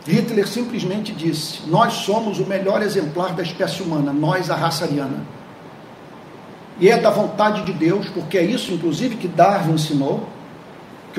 [0.06, 5.26] Hitler simplesmente disse: Nós somos o melhor exemplar da espécie humana, nós, a raça ariana.
[6.78, 10.28] E é da vontade de Deus, porque é isso, inclusive, que Darwin ensinou,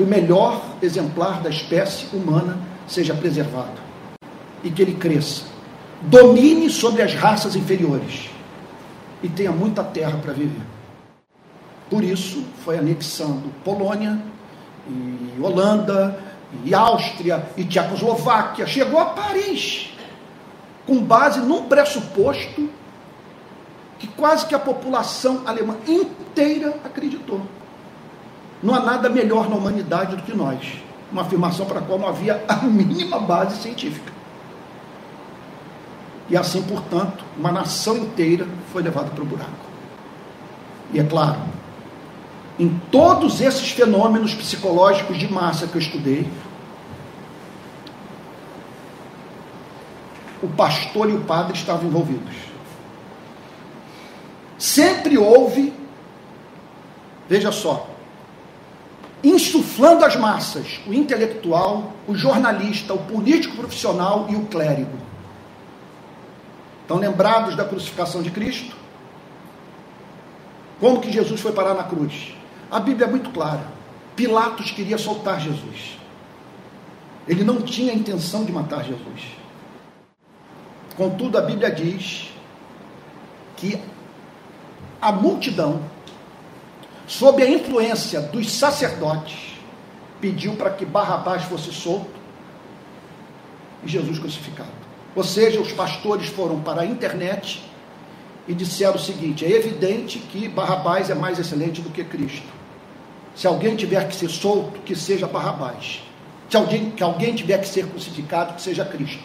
[0.00, 3.78] que o melhor exemplar da espécie humana seja preservado
[4.64, 5.44] e que ele cresça,
[6.00, 8.30] domine sobre as raças inferiores
[9.22, 10.62] e tenha muita terra para viver.
[11.90, 14.18] Por isso, foi anexando Polônia,
[14.88, 16.18] e Holanda,
[16.64, 19.92] e Áustria, e Tchecoslováquia, chegou a Paris,
[20.86, 22.70] com base num pressuposto
[23.98, 27.42] que quase que a população alemã inteira acreditou.
[28.62, 30.58] Não há nada melhor na humanidade do que nós.
[31.10, 34.12] Uma afirmação para a qual não havia a mínima base científica.
[36.28, 39.50] E assim, portanto, uma nação inteira foi levada para o buraco.
[40.92, 41.40] E é claro,
[42.58, 46.30] em todos esses fenômenos psicológicos de massa que eu estudei,
[50.42, 52.34] o pastor e o padre estavam envolvidos.
[54.56, 55.72] Sempre houve,
[57.28, 57.89] veja só,
[59.22, 64.98] insuflando as massas, o intelectual, o jornalista, o político profissional e o clérigo.
[66.82, 68.74] Estão lembrados da crucificação de Cristo?
[70.80, 72.34] Como que Jesus foi parar na cruz?
[72.70, 73.64] A Bíblia é muito clara.
[74.16, 75.98] Pilatos queria soltar Jesus.
[77.28, 79.36] Ele não tinha a intenção de matar Jesus.
[80.96, 82.30] Contudo, a Bíblia diz
[83.56, 83.80] que
[85.00, 85.80] a multidão,
[87.10, 89.58] sob a influência dos sacerdotes,
[90.20, 92.20] pediu para que Barrabás fosse solto
[93.82, 94.70] e Jesus crucificado.
[95.16, 97.64] Ou seja, os pastores foram para a internet
[98.46, 102.46] e disseram o seguinte: é evidente que Barrabás é mais excelente do que Cristo.
[103.34, 106.02] Se alguém tiver que ser solto, que seja Barrabás.
[106.48, 109.24] Se alguém, que alguém tiver que ser crucificado, que seja Cristo.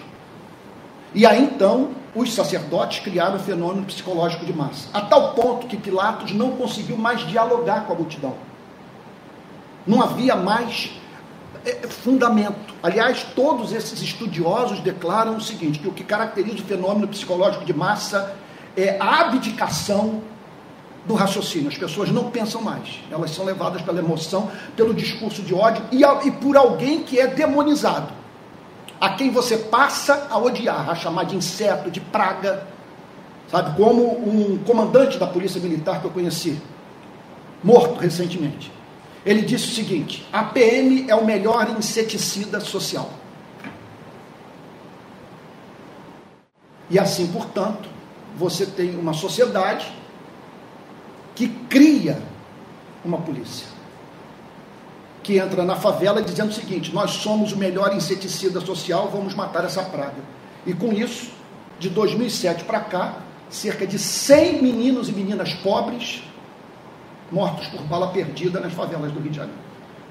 [1.13, 5.75] E aí então os sacerdotes criaram o fenômeno psicológico de massa, a tal ponto que
[5.75, 8.35] Pilatos não conseguiu mais dialogar com a multidão.
[9.85, 10.91] Não havia mais
[11.65, 12.73] é, fundamento.
[12.81, 17.73] Aliás, todos esses estudiosos declaram o seguinte: que o que caracteriza o fenômeno psicológico de
[17.73, 18.35] massa
[18.77, 20.21] é a abdicação
[21.05, 21.69] do raciocínio.
[21.69, 23.01] As pessoas não pensam mais.
[23.11, 27.27] Elas são levadas pela emoção, pelo discurso de ódio e, e por alguém que é
[27.27, 28.24] demonizado.
[28.99, 32.67] A quem você passa a odiar, a chamar de inseto, de praga.
[33.51, 33.75] Sabe?
[33.75, 36.59] Como um comandante da polícia militar que eu conheci,
[37.63, 38.71] morto recentemente.
[39.25, 43.09] Ele disse o seguinte: a PM é o melhor inseticida social.
[46.89, 47.89] E assim, portanto,
[48.37, 49.91] você tem uma sociedade
[51.33, 52.21] que cria
[53.03, 53.74] uma polícia.
[55.25, 59.65] Que entra na favela dizendo o seguinte: nós somos o melhor inseticida social, vamos matar
[59.65, 60.21] essa praga.
[60.67, 61.31] E com isso,
[61.79, 63.17] de 2007 para cá,
[63.49, 66.21] cerca de 100 meninos e meninas pobres
[67.31, 69.59] mortos por bala perdida nas favelas do Rio de Janeiro.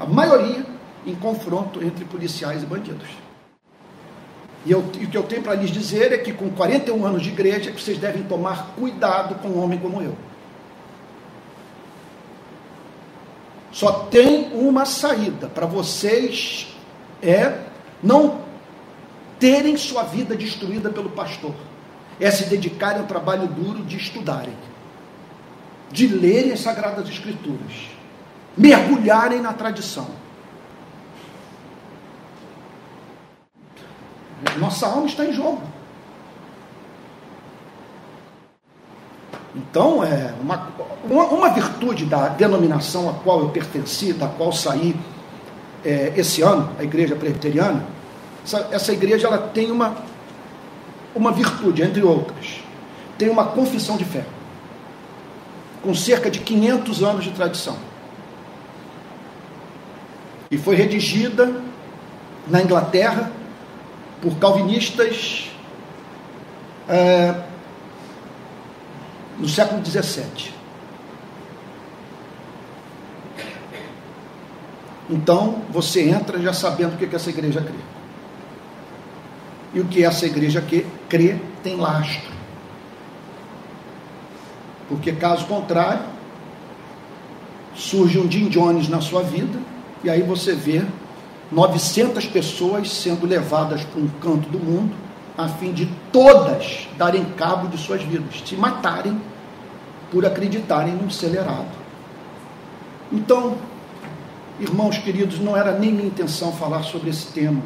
[0.00, 0.66] A maioria
[1.06, 3.08] em confronto entre policiais e bandidos.
[4.66, 7.22] E, eu, e o que eu tenho para lhes dizer é que com 41 anos
[7.22, 10.16] de igreja, vocês devem tomar cuidado com um homem como eu.
[13.75, 16.68] Só tem uma saída para vocês
[17.20, 17.59] é
[18.01, 18.45] não
[19.41, 21.53] terem sua vida destruída pelo pastor.
[22.20, 24.55] É se dedicarem ao trabalho duro de estudarem,
[25.91, 27.89] de lerem as sagradas escrituras,
[28.57, 30.07] mergulharem na tradição.
[34.57, 35.74] Nossa alma está em jogo.
[39.55, 40.68] Então, é uma,
[41.09, 44.96] uma, uma, virtude da denominação a qual eu pertenci, da qual saí
[45.84, 47.84] é, esse ano, a igreja presbiteriana,
[48.44, 49.94] essa, essa igreja ela tem uma,
[51.14, 52.61] uma virtude, entre outras.
[53.16, 54.24] Tem uma confissão de fé,
[55.82, 57.76] com cerca de 500 anos de tradição.
[60.50, 61.62] E foi redigida
[62.48, 63.30] na Inglaterra
[64.20, 65.50] por calvinistas.
[66.88, 67.34] É,
[69.39, 70.53] no século XVII.
[75.09, 77.78] Então você entra já sabendo o que, que essa igreja crê.
[79.74, 82.32] E o que essa igreja que crê tem lastro.
[84.89, 86.05] Porque caso contrário,
[87.74, 89.59] surge um Jim Jones na sua vida,
[90.03, 90.85] e aí você vê
[91.51, 95.03] 900 pessoas sendo levadas para um canto do mundo
[95.37, 99.20] a fim de todas darem cabo de suas vidas, se matarem
[100.11, 101.85] por acreditarem num acelerado.
[103.11, 103.57] Então,
[104.61, 107.62] irmãos queridos, não era nem minha intenção falar sobre esse tema,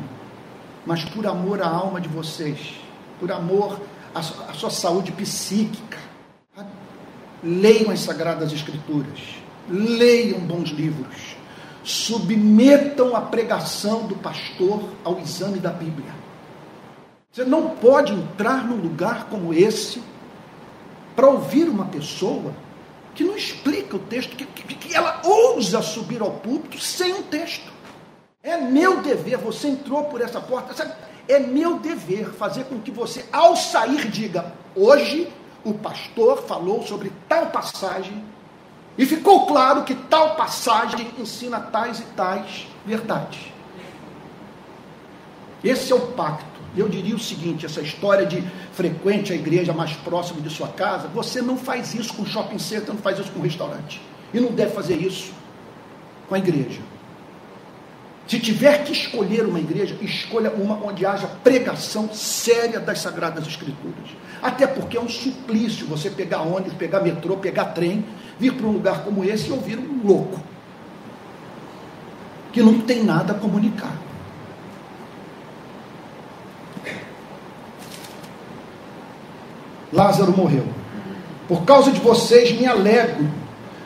[0.87, 2.81] mas por amor à alma de vocês,
[3.21, 3.79] por amor
[4.14, 4.23] à
[4.55, 5.99] sua saúde psíquica,
[7.43, 9.21] leiam as Sagradas Escrituras,
[9.69, 11.37] leiam bons livros,
[11.85, 16.18] submetam a pregação do pastor ao exame da Bíblia.
[17.31, 20.03] Você não pode entrar num lugar como esse
[21.14, 22.55] para ouvir uma pessoa
[23.14, 27.22] que não explica o texto, que, que, que ela ousa subir ao púlpito sem um
[27.24, 27.70] texto.
[28.43, 30.93] É meu dever, você entrou por essa porta, sabe?
[31.26, 35.31] É meu dever fazer com que você, ao sair, diga: hoje
[35.64, 38.24] o pastor falou sobre tal passagem
[38.97, 43.53] e ficou claro que tal passagem ensina tais e tais verdades.
[45.62, 48.43] Esse é o pacto eu diria o seguinte: essa história de
[48.73, 52.95] frequente a igreja mais próxima de sua casa, você não faz isso com shopping center,
[52.95, 54.01] não faz isso com restaurante.
[54.33, 55.33] E não deve fazer isso
[56.29, 56.81] com a igreja.
[58.27, 64.11] Se tiver que escolher uma igreja, escolha uma onde haja pregação séria das Sagradas Escrituras.
[64.43, 68.05] Até porque é um suplício você pegar ônibus, pegar metrô, pegar trem,
[68.39, 70.43] vir para um lugar como esse e ouvir um louco
[72.53, 73.97] que não tem nada a comunicar.
[79.93, 80.66] Lázaro morreu.
[81.47, 83.26] Por causa de vocês, me alegro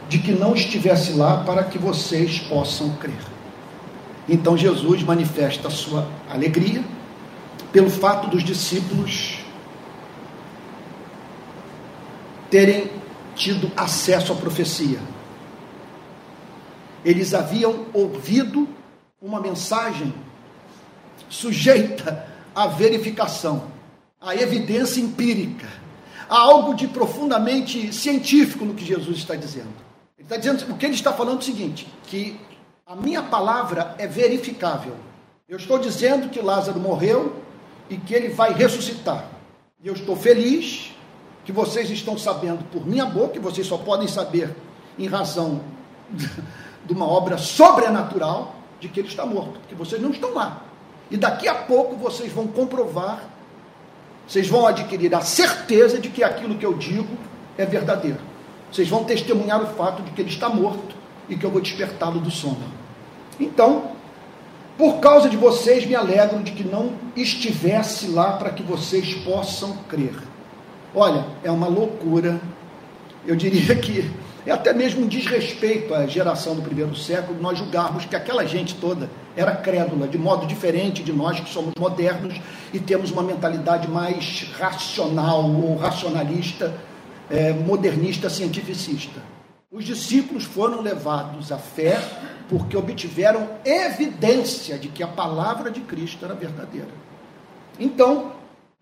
[0.08, 3.20] de que não estivesse lá para que vocês possam crer.
[4.28, 6.84] Então Jesus manifesta a sua alegria
[7.72, 9.38] pelo fato dos discípulos
[12.50, 12.90] terem
[13.34, 14.98] tido acesso à profecia.
[17.04, 18.68] Eles haviam ouvido
[19.20, 20.12] uma mensagem
[21.28, 23.64] sujeita à verificação,
[24.20, 25.81] à evidência empírica
[26.32, 29.68] há algo de profundamente científico no que Jesus está dizendo.
[30.16, 32.40] Ele está dizendo, o que ele está falando é o seguinte, que
[32.86, 34.96] a minha palavra é verificável.
[35.46, 37.36] Eu estou dizendo que Lázaro morreu
[37.90, 39.26] e que ele vai ressuscitar.
[39.82, 40.94] E eu estou feliz
[41.44, 44.56] que vocês estão sabendo por minha boca, e vocês só podem saber
[44.98, 45.60] em razão
[46.10, 50.62] de uma obra sobrenatural de que ele está morto, porque vocês não estão lá.
[51.10, 53.31] E daqui a pouco vocês vão comprovar
[54.26, 57.16] vocês vão adquirir a certeza de que aquilo que eu digo
[57.58, 58.18] é verdadeiro.
[58.70, 60.94] Vocês vão testemunhar o fato de que ele está morto
[61.28, 62.64] e que eu vou despertá-lo do sono.
[63.38, 63.92] Então,
[64.78, 69.76] por causa de vocês, me alegro de que não estivesse lá para que vocês possam
[69.88, 70.14] crer.
[70.94, 72.40] Olha, é uma loucura.
[73.26, 74.10] Eu diria que
[74.44, 78.74] é até mesmo um desrespeito à geração do primeiro século nós julgarmos que aquela gente
[78.74, 82.40] toda era crédula, de modo diferente de nós que somos modernos
[82.72, 86.74] e temos uma mentalidade mais racional ou racionalista,
[87.30, 89.20] é, modernista, cientificista.
[89.70, 91.98] Os discípulos foram levados à fé
[92.48, 96.90] porque obtiveram evidência de que a palavra de Cristo era verdadeira.
[97.78, 98.32] Então,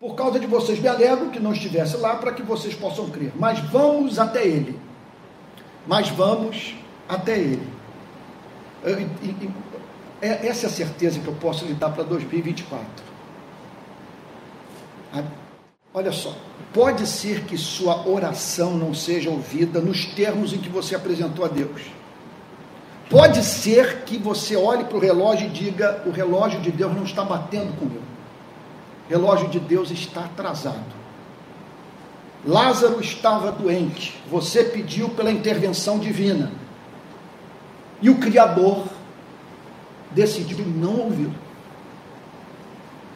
[0.00, 3.32] por causa de vocês, me alegro que não estivesse lá para que vocês possam crer.
[3.36, 4.76] Mas vamos até ele.
[5.86, 6.74] Mas vamos
[7.08, 7.68] até ele.
[10.22, 13.10] É, essa é a certeza que eu posso lhe dar para 2024.
[15.92, 16.36] Olha só,
[16.72, 21.48] pode ser que sua oração não seja ouvida nos termos em que você apresentou a
[21.48, 21.82] Deus.
[23.08, 27.02] Pode ser que você olhe para o relógio e diga: o relógio de Deus não
[27.02, 28.04] está batendo comigo.
[29.08, 30.99] O relógio de Deus está atrasado.
[32.44, 36.50] Lázaro estava doente, você pediu pela intervenção divina.
[38.00, 38.86] E o Criador
[40.10, 41.34] decidiu não ouvi-lo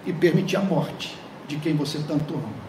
[0.05, 1.16] e permitir a morte
[1.49, 2.64] de quem você tanto ama.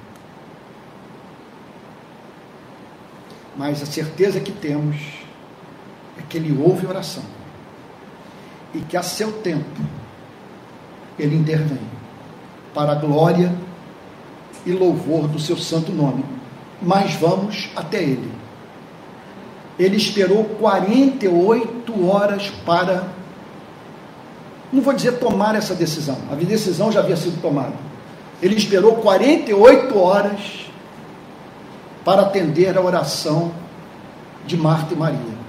[3.57, 4.97] Mas a certeza que temos
[6.17, 7.23] é que ele ouve oração
[8.73, 9.81] e que a seu tempo
[11.17, 11.79] ele intervém
[12.73, 13.53] para a glória
[14.65, 16.34] e louvor do seu santo nome.
[16.81, 18.31] Mas vamos até ele.
[19.77, 23.07] Ele esperou 48 horas para
[24.73, 27.75] não vou dizer tomar essa decisão, a decisão já havia sido tomada.
[28.41, 30.65] Ele esperou 48 horas
[32.03, 33.53] para atender a oração
[34.45, 35.45] de Marta e Maria.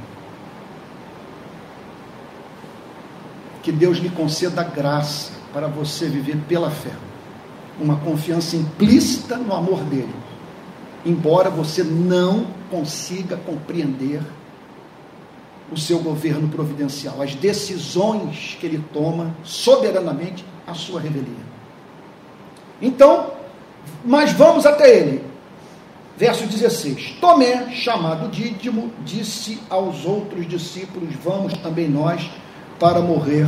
[3.66, 6.92] que Deus lhe conceda graça para você viver pela fé.
[7.80, 10.14] Uma confiança implícita no amor dele,
[11.06, 14.20] embora você não consiga compreender
[15.70, 21.46] o seu governo providencial, as decisões que ele toma soberanamente a sua revelia.
[22.82, 23.32] Então,
[24.04, 25.24] mas vamos até ele.
[26.16, 32.28] Verso 16: Tomé, chamado Dídimo, disse aos outros discípulos: Vamos também nós
[32.80, 33.46] para morrer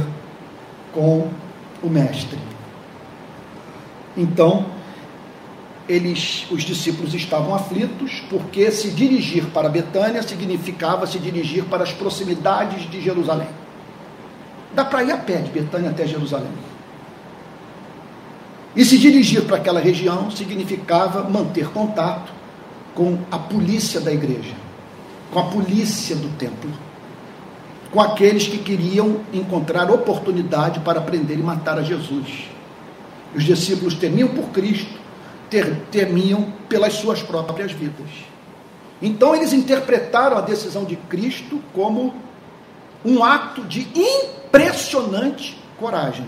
[0.92, 1.28] com
[1.82, 2.38] o Mestre.
[4.16, 4.77] Então,
[5.88, 11.92] eles, os discípulos estavam aflitos, porque se dirigir para Betânia significava se dirigir para as
[11.92, 13.48] proximidades de Jerusalém.
[14.74, 16.52] Dá para ir a pé de Betânia até Jerusalém.
[18.76, 22.32] E se dirigir para aquela região significava manter contato
[22.94, 24.54] com a polícia da igreja,
[25.32, 26.70] com a polícia do templo,
[27.90, 32.50] com aqueles que queriam encontrar oportunidade para prender e matar a Jesus.
[33.34, 34.97] Os discípulos temiam por Cristo,
[35.90, 38.08] temiam pelas suas próprias vidas.
[39.00, 42.14] Então eles interpretaram a decisão de Cristo como
[43.04, 46.26] um ato de impressionante coragem.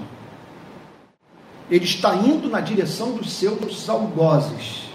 [1.70, 4.88] Ele está indo na direção dos seus algozes.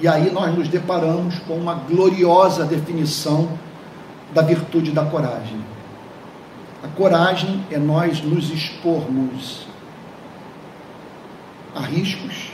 [0.00, 3.58] E aí nós nos deparamos com uma gloriosa definição
[4.32, 5.60] da virtude da coragem.
[6.82, 9.66] A coragem é nós nos expormos
[11.74, 12.51] a riscos,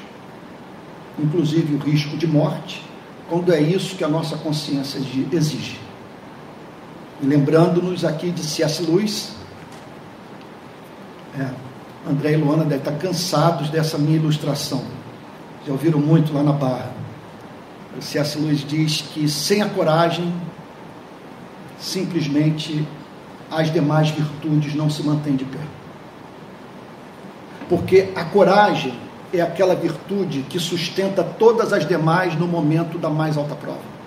[1.19, 2.83] inclusive o risco de morte,
[3.29, 4.99] quando é isso que a nossa consciência
[5.33, 5.79] exige.
[7.23, 8.83] Lembrando-nos aqui de C.S.
[8.83, 9.33] Lewis,
[11.39, 11.51] é,
[12.09, 14.85] André e Luana devem estar cansados dessa minha ilustração.
[15.67, 16.93] Já ouviram muito lá na Barra.
[17.99, 18.39] O C.S.
[18.39, 20.33] Lewis diz que sem a coragem,
[21.79, 22.87] simplesmente
[23.51, 25.59] as demais virtudes não se mantêm de pé.
[27.69, 33.37] Porque a coragem é aquela virtude que sustenta todas as demais no momento da mais
[33.37, 33.99] alta prova.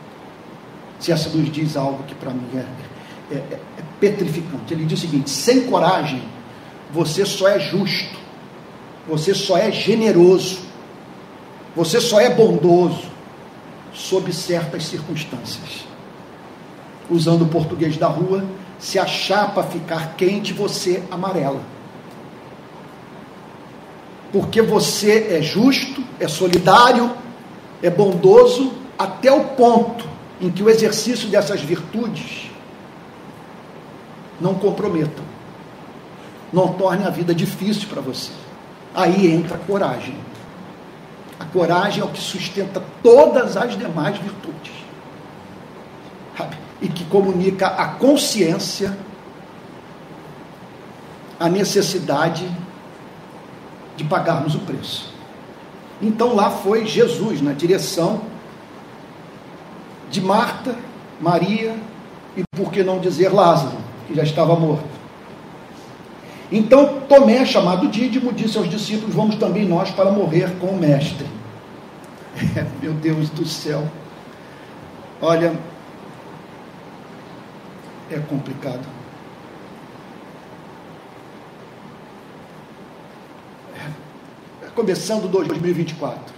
[0.99, 1.30] C.S.
[1.30, 2.65] Lewis diz algo que para mim é,
[3.34, 4.74] é, é, é petrificante.
[4.74, 6.24] Ele diz o seguinte: sem coragem,
[6.91, 8.17] você só é justo,
[9.07, 10.59] você só é generoso,
[11.76, 13.09] você só é bondoso
[13.93, 15.86] sob certas circunstâncias.
[17.09, 18.45] Usando o português da rua,
[18.80, 21.61] se a chapa ficar quente, você amarela
[24.32, 27.11] porque você é justo, é solidário,
[27.82, 30.07] é bondoso, até o ponto
[30.39, 32.49] em que o exercício dessas virtudes
[34.39, 35.23] não comprometam,
[36.51, 38.32] não torne a vida difícil para você.
[38.93, 40.15] Aí entra a coragem.
[41.39, 44.73] A coragem é o que sustenta todas as demais virtudes.
[46.38, 46.57] Sabe?
[46.82, 48.97] E que comunica a consciência
[51.39, 52.47] a necessidade
[54.02, 55.14] de pagarmos o preço.
[56.02, 58.22] Então lá foi Jesus na direção
[60.10, 60.76] de Marta,
[61.20, 61.76] Maria
[62.36, 63.78] e por que não dizer Lázaro,
[64.08, 64.89] que já estava morto.
[66.52, 71.28] Então Tomé, chamado Dídimo, disse aos discípulos: Vamos também nós para morrer com o Mestre.
[72.82, 73.88] Meu Deus do céu.
[75.22, 75.54] Olha,
[78.10, 79.01] é complicado.
[84.76, 86.34] Começando 2024.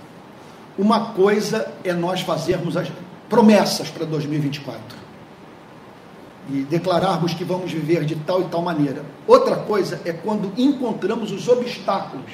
[0.78, 2.92] Uma coisa é nós fazermos as
[3.30, 5.04] promessas para 2024
[6.50, 9.04] e declararmos que vamos viver de tal e tal maneira.
[9.28, 12.32] Outra coisa é quando encontramos os obstáculos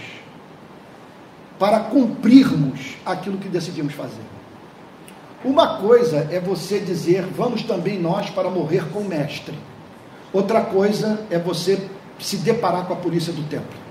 [1.59, 4.23] para cumprirmos aquilo que decidimos fazer.
[5.43, 9.57] Uma coisa é você dizer, vamos também nós para morrer com o mestre.
[10.31, 13.88] Outra coisa é você se deparar com a polícia do templo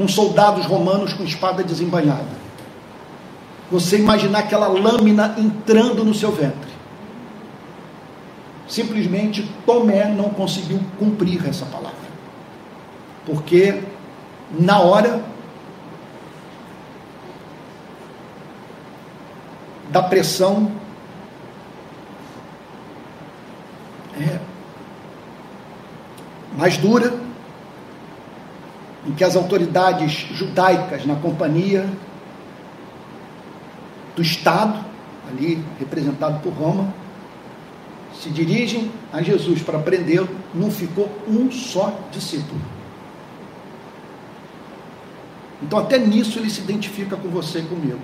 [0.00, 2.40] com soldados romanos com espada desembanhada.
[3.70, 6.70] Você imaginar aquela lâmina entrando no seu ventre.
[8.66, 11.98] Simplesmente Tomé não conseguiu cumprir essa palavra.
[13.26, 13.82] Porque
[14.58, 15.22] na hora
[19.90, 20.72] da pressão
[24.18, 24.38] é,
[26.56, 27.29] mais dura,
[29.06, 31.88] em que as autoridades judaicas na companhia
[34.14, 34.84] do Estado,
[35.28, 36.92] ali representado por Roma,
[38.20, 42.60] se dirigem a Jesus para prendê-lo, não ficou um só discípulo.
[45.62, 48.00] Então, até nisso ele se identifica com você e comigo.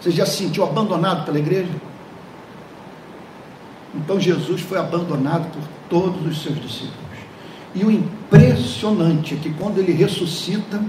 [0.00, 1.72] Você já se sentiu abandonado pela igreja?
[3.94, 7.07] Então, Jesus foi abandonado por todos os seus discípulos.
[7.74, 10.80] E o impressionante é que quando ele ressuscita,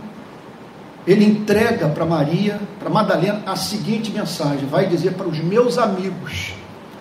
[1.05, 6.53] ele entrega para Maria, para Madalena, a seguinte mensagem: vai dizer para os meus amigos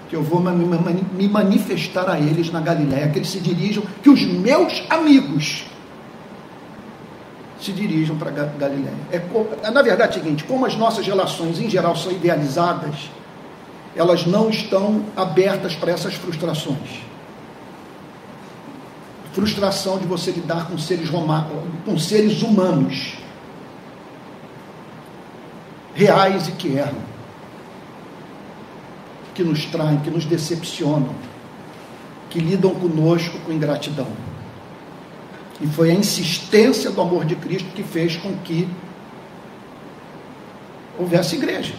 [0.08, 4.22] que eu vou me manifestar a eles na Galiléia, que eles se dirijam, que os
[4.24, 5.66] meus amigos
[7.60, 8.94] se dirijam para Galiléia.
[9.12, 13.10] É, na verdade é o seguinte, como as nossas relações em geral são idealizadas,
[13.94, 17.02] elas não estão abertas para essas frustrações.
[19.38, 21.10] Frustração de você lidar com seres,
[21.84, 23.18] com seres humanos
[25.94, 26.98] reais e que erram,
[29.36, 31.14] que nos traem, que nos decepcionam,
[32.28, 34.08] que lidam conosco com ingratidão.
[35.60, 38.68] E foi a insistência do amor de Cristo que fez com que
[40.98, 41.76] houvesse igreja.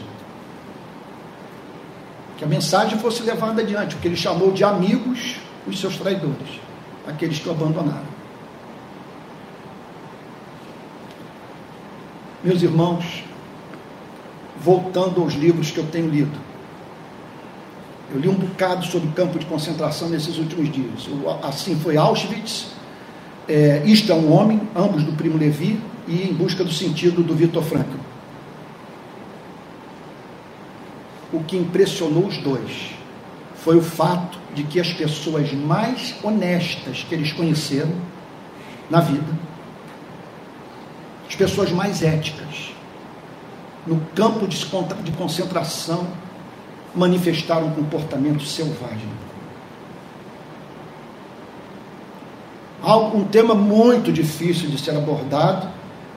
[2.38, 5.36] Que a mensagem fosse levada adiante, o que ele chamou de amigos,
[5.68, 6.68] os seus traidores,
[7.08, 8.20] aqueles que o abandonaram.
[12.43, 13.24] Meus irmãos,
[14.62, 16.38] voltando aos livros que eu tenho lido,
[18.12, 21.08] eu li um bocado sobre campo de concentração nesses últimos dias.
[21.43, 22.72] Assim foi Auschwitz,
[23.47, 27.36] é, Isto é um Homem, ambos do Primo Levi, e Em Busca do Sentido do
[27.36, 27.97] Vitor Frankl.
[31.32, 32.99] O que impressionou os dois
[33.64, 37.93] foi o fato de que as pessoas mais honestas que eles conheceram
[38.89, 39.28] na vida,
[41.28, 42.74] as pessoas mais éticas,
[43.86, 46.07] no campo de concentração,
[46.95, 49.10] manifestaram um comportamento selvagem.
[53.14, 55.68] Um tema muito difícil de ser abordado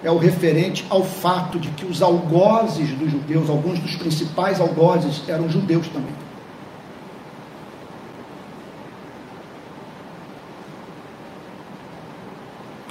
[0.02, 5.22] é o referente ao fato de que os algozes dos judeus, alguns dos principais algozes,
[5.28, 6.21] eram judeus também.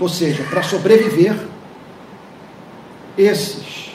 [0.02, 1.40] Ou seja, para sobreviver,
[3.16, 3.92] esses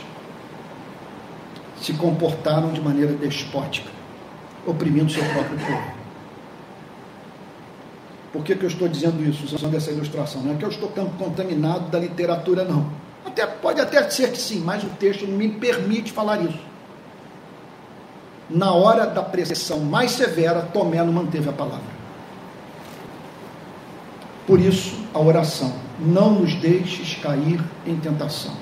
[1.82, 3.90] se comportaram de maneira despótica,
[4.64, 5.96] oprimindo seu próprio povo.
[8.32, 10.42] Por que, que eu estou dizendo isso, usando essa ilustração?
[10.42, 12.88] Não é que eu estou contaminado da literatura, não.
[13.24, 16.60] Até, pode até ser que sim, mas o texto não me permite falar isso.
[18.48, 21.96] Na hora da pressão mais severa, Tomé não manteve a palavra.
[24.46, 25.85] Por isso, a oração.
[25.98, 28.52] Não nos deixes cair em tentação.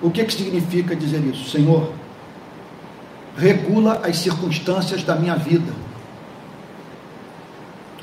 [0.00, 1.50] O que, que significa dizer isso?
[1.50, 1.92] Senhor,
[3.36, 5.72] regula as circunstâncias da minha vida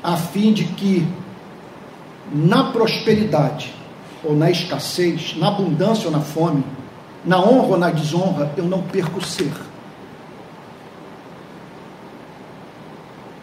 [0.02, 1.06] a fim de que
[2.32, 3.72] na prosperidade
[4.24, 6.64] ou na escassez, na abundância ou na fome,
[7.24, 9.52] na honra ou na desonra, eu não perco o ser.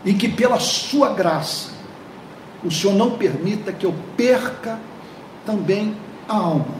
[0.03, 1.71] E que pela sua graça,
[2.63, 4.79] o Senhor não permita que eu perca
[5.45, 5.95] também
[6.27, 6.75] a alma,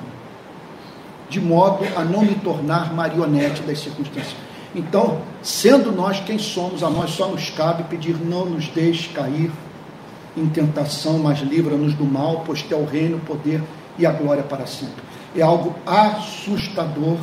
[1.30, 4.36] de modo a não me tornar marionete das circunstâncias.
[4.76, 9.52] Então, sendo nós quem somos, a nós só nos cabe pedir: não nos deixe cair
[10.38, 13.64] em tentação, mas livra-nos do mal, pois o reino, o poder
[13.98, 15.04] e a glória para sempre.
[15.36, 17.18] É algo assustador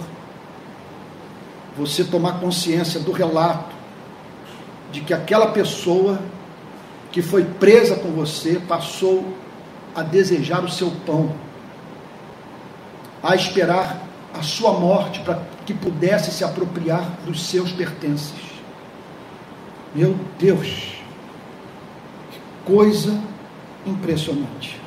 [1.77, 3.75] você tomar consciência do relato
[4.91, 6.19] de que aquela pessoa
[7.17, 9.25] que foi presa com você passou
[9.95, 11.35] a desejar o seu pão,
[13.23, 18.35] a esperar a sua morte para que pudesse se apropriar dos seus pertences.
[19.95, 20.93] Meu Deus!
[22.67, 23.19] coisa
[23.87, 24.79] impressionante.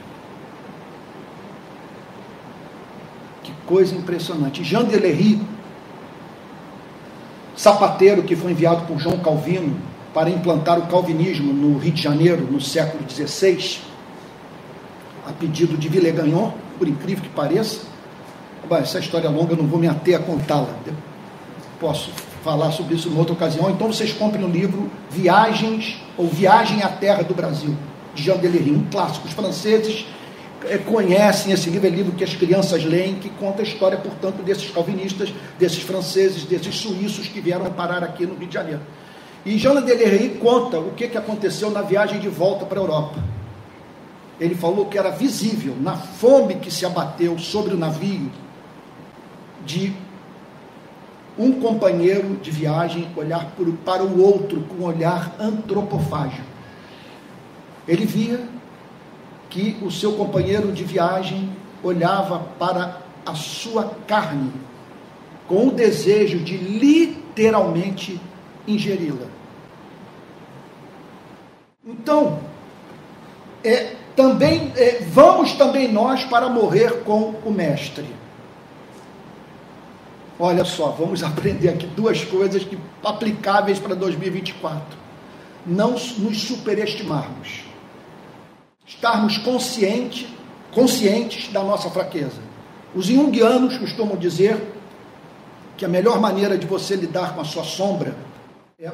[3.42, 4.64] Que coisa impressionante.
[4.64, 5.42] Jean Delery,
[7.56, 12.48] sapateiro que foi enviado por João Calvino para implantar o calvinismo no Rio de Janeiro
[12.50, 13.80] no século XVI,
[15.28, 17.82] a pedido de Villegagnon, por incrível que pareça.
[18.72, 20.74] essa história é longa, eu não vou me ater a contá-la.
[21.80, 22.12] Posso
[22.44, 23.70] falar sobre isso em outra ocasião.
[23.70, 27.76] Então vocês comprem o livro Viagens ou Viagem à Terra do Brasil,
[28.16, 29.28] de Jean Delery, um clássico.
[29.28, 30.06] Os franceses
[30.66, 34.42] é, conhecem esse livro, é livro que as crianças leem, que conta a história, portanto,
[34.44, 38.82] desses calvinistas, desses franceses, desses suíços que vieram parar aqui no Rio de Janeiro.
[39.46, 43.24] E Jean Delery conta o que, que aconteceu na viagem de volta para a Europa.
[44.40, 48.32] Ele falou que era visível, na fome que se abateu sobre o navio,
[49.66, 49.94] de
[51.38, 53.54] um companheiro de viagem olhar
[53.86, 56.48] para o outro com um olhar antropofágico.
[57.88, 58.42] Ele via
[59.50, 61.50] que o seu companheiro de viagem
[61.82, 64.52] olhava para a sua carne
[65.48, 68.22] com o desejo de literalmente
[68.74, 69.28] ingeri-la.
[71.86, 72.40] Então,
[73.64, 78.06] é também é, vamos também nós para morrer com o mestre.
[80.38, 85.00] Olha só, vamos aprender aqui duas coisas que, aplicáveis para 2024.
[85.66, 87.62] Não nos superestimarmos.
[88.86, 90.28] Estarmos consciente,
[90.74, 92.42] conscientes da nossa fraqueza.
[92.94, 94.62] Os junguianos costumam dizer
[95.78, 98.16] que a melhor maneira de você lidar com a sua sombra
[98.82, 98.92] é,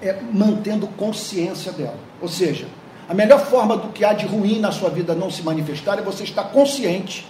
[0.00, 1.98] é mantendo consciência dela.
[2.20, 2.66] Ou seja,
[3.08, 6.02] a melhor forma do que há de ruim na sua vida não se manifestar é
[6.02, 7.26] você estar consciente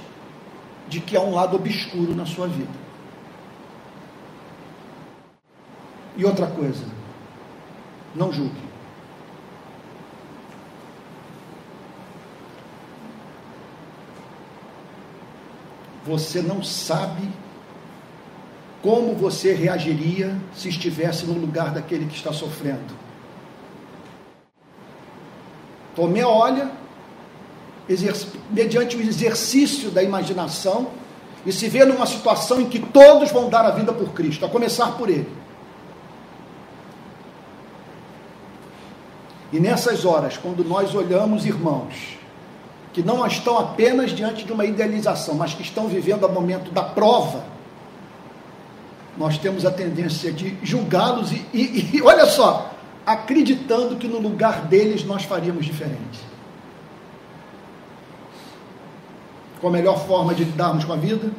[0.89, 2.85] de que há um lado obscuro na sua vida.
[6.17, 6.85] E outra coisa,
[8.15, 8.63] não julgue.
[16.05, 17.29] Você não sabe
[18.85, 22.95] como você reagiria se estivesse no lugar daquele que está sofrendo?
[25.97, 26.71] Tomé olha,
[28.51, 30.89] mediante o exercício da imaginação,
[31.47, 34.51] e se vê numa situação em que todos vão dar a vida por Cristo, a
[34.51, 35.33] começar por ele.
[39.51, 42.19] E nessas horas, quando nós olhamos irmãos
[42.93, 46.83] que não estão apenas diante de uma idealização, mas que estão vivendo o momento da
[46.83, 47.54] prova,
[49.17, 52.75] nós temos a tendência de julgá-los e, e, e, olha só,
[53.07, 56.21] acreditando que no lugar deles nós faríamos diferente.
[59.61, 61.31] Qual a melhor forma de lidarmos com a vida?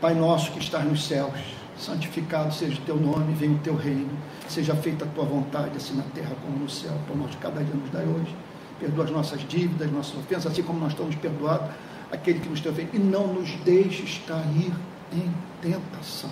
[0.00, 1.32] Pai nosso que estás nos céus,
[1.76, 4.10] santificado seja o teu nome, venha o teu reino,
[4.48, 6.92] seja feita a tua vontade, assim na terra como no céu.
[7.08, 8.34] Pão nosso cada dia nos dai hoje.
[8.78, 11.68] Perdoa as nossas dívidas, nossas ofensas, assim como nós estamos perdoados
[12.12, 12.94] aquele que nos tem feito.
[12.94, 14.72] E não nos deixes cair
[15.12, 16.30] em tentação.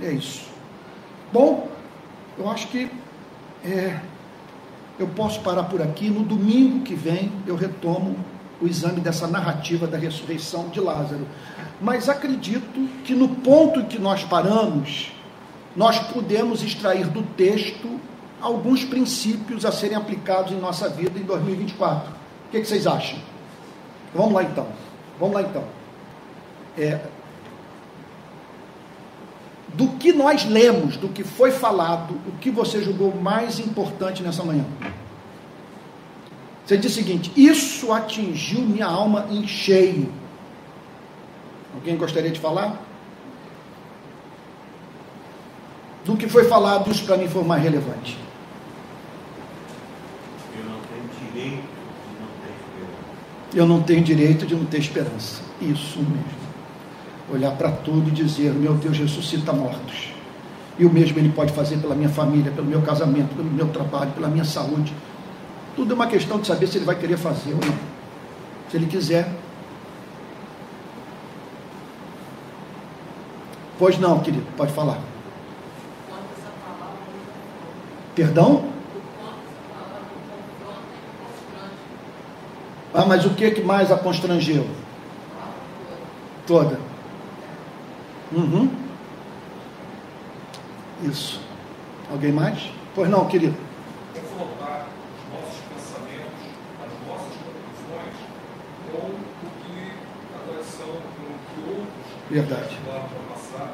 [0.00, 0.48] É isso.
[1.32, 1.68] Bom,
[2.38, 2.90] eu acho que
[3.64, 4.00] é,
[4.98, 6.08] eu posso parar por aqui.
[6.08, 8.16] No domingo que vem eu retomo
[8.60, 11.26] o exame dessa narrativa da ressurreição de Lázaro.
[11.80, 15.12] Mas acredito que no ponto em que nós paramos,
[15.76, 18.00] nós podemos extrair do texto
[18.40, 22.10] alguns princípios a serem aplicados em nossa vida em 2024.
[22.10, 23.18] O que, que vocês acham?
[24.14, 24.66] Vamos lá então.
[25.18, 25.64] Vamos lá então.
[26.76, 27.00] É,
[29.74, 34.42] do que nós lemos, do que foi falado, o que você julgou mais importante nessa
[34.44, 34.64] manhã?
[36.64, 40.12] Você diz o seguinte: Isso atingiu minha alma em cheio.
[41.74, 42.80] Alguém gostaria de falar?
[46.04, 48.23] Do que foi falado, isso para mim foi mais relevante.
[53.54, 55.42] Eu não tenho direito de não ter esperança.
[55.60, 56.44] Isso mesmo.
[57.32, 60.12] Olhar para tudo e dizer: meu Deus, ressuscita mortos.
[60.78, 64.10] E o mesmo Ele pode fazer pela minha família, pelo meu casamento, pelo meu trabalho,
[64.12, 64.92] pela minha saúde.
[65.76, 67.74] Tudo é uma questão de saber se Ele vai querer fazer ou não.
[68.70, 69.30] Se Ele quiser.
[73.78, 74.98] Pois não, querido, pode falar.
[78.14, 78.73] Perdão?
[82.96, 84.64] Ah, mas o que, que mais a constrangeu?
[86.46, 86.78] Toda.
[88.30, 88.70] Uhum.
[91.02, 91.40] Isso.
[92.08, 92.70] Alguém mais?
[92.94, 93.56] Pois não, querido.
[94.14, 96.46] Confrontar os nossos pensamentos,
[96.78, 98.14] as nossas conclusões,
[98.92, 99.90] com o que
[100.32, 102.78] a tradição, com o que outros Verdade.
[102.84, 103.00] para
[103.34, 103.72] passar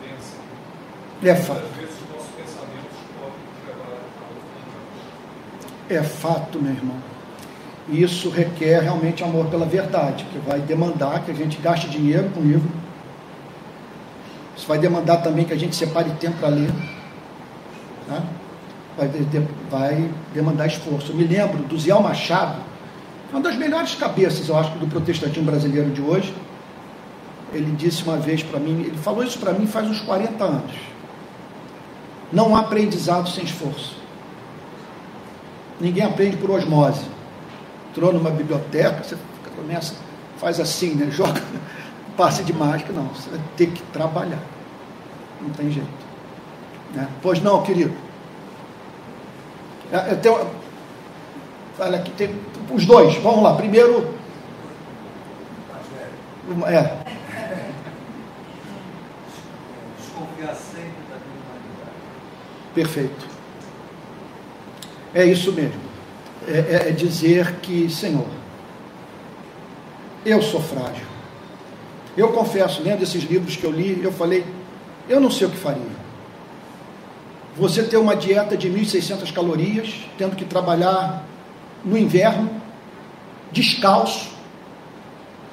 [0.00, 0.40] pensam.
[1.22, 1.60] É fato.
[1.60, 4.00] Às vezes os nossos pensamentos podem levar
[5.90, 7.17] a É fato, meu irmão.
[7.90, 12.28] E isso requer realmente amor pela verdade, que vai demandar que a gente gaste dinheiro
[12.34, 12.68] com livro.
[14.54, 16.70] Isso vai demandar também que a gente separe tempo para ler.
[18.06, 18.22] Tá?
[18.96, 21.12] Vai, de, vai, demandar esforço.
[21.12, 22.60] Eu me lembro do Zé Machado,
[23.32, 26.34] uma das melhores cabeças, eu acho, do protestantismo brasileiro de hoje.
[27.54, 30.72] Ele disse uma vez para mim, ele falou isso para mim faz uns 40 anos.
[32.30, 33.96] Não há aprendizado sem esforço.
[35.80, 37.17] Ninguém aprende por osmose
[37.90, 39.16] entrou numa biblioteca, você
[39.56, 39.94] começa,
[40.38, 41.10] faz assim, né?
[41.12, 41.42] Joga
[42.16, 43.06] passe de mágica, não.
[43.08, 44.42] Você vai ter que trabalhar.
[45.40, 45.88] Não tem jeito.
[46.92, 47.08] Né?
[47.22, 47.94] Pois não, querido.
[49.92, 50.50] É, eu tenho.
[51.78, 52.34] Olha aqui, tem
[52.70, 53.14] os dois.
[53.18, 53.54] Vamos lá.
[53.54, 54.14] Primeiro.
[56.66, 56.98] É.
[59.96, 61.92] Desconfiar sempre da humanidade.
[62.74, 63.28] Perfeito.
[65.14, 65.87] É isso mesmo
[66.48, 68.26] é, é, é dizer que, Senhor,
[70.24, 71.06] eu sou frágil.
[72.16, 74.44] Eu confesso, lendo esses livros que eu li, eu falei,
[75.08, 75.98] eu não sei o que faria.
[77.56, 81.24] você ter uma dieta de 1.600 calorias, tendo que trabalhar
[81.84, 82.50] no inverno,
[83.50, 84.30] descalço,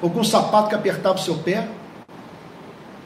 [0.02, 1.68] ou com um sapato que apertava o seu pé,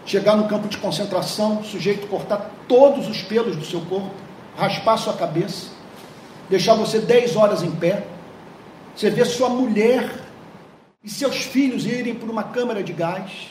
[0.04, 4.10] chegar no campo de concentração, sujeito cortar todos os pelos do seu corpo,
[4.56, 5.68] raspar sua cabeça,
[6.50, 8.04] deixar você 10 horas em pé,
[8.94, 10.12] você vê sua mulher
[11.02, 13.48] e seus filhos irem para uma câmara de gás.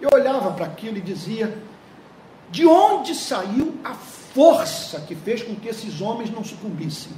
[0.00, 1.58] Eu olhava para aquilo e dizia:
[2.50, 7.12] de onde saiu a força que fez com que esses homens não sucumbissem?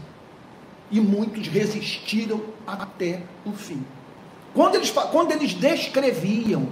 [0.91, 3.85] E muitos resistiram até o fim.
[4.55, 6.69] Quando eles, quando eles descreviam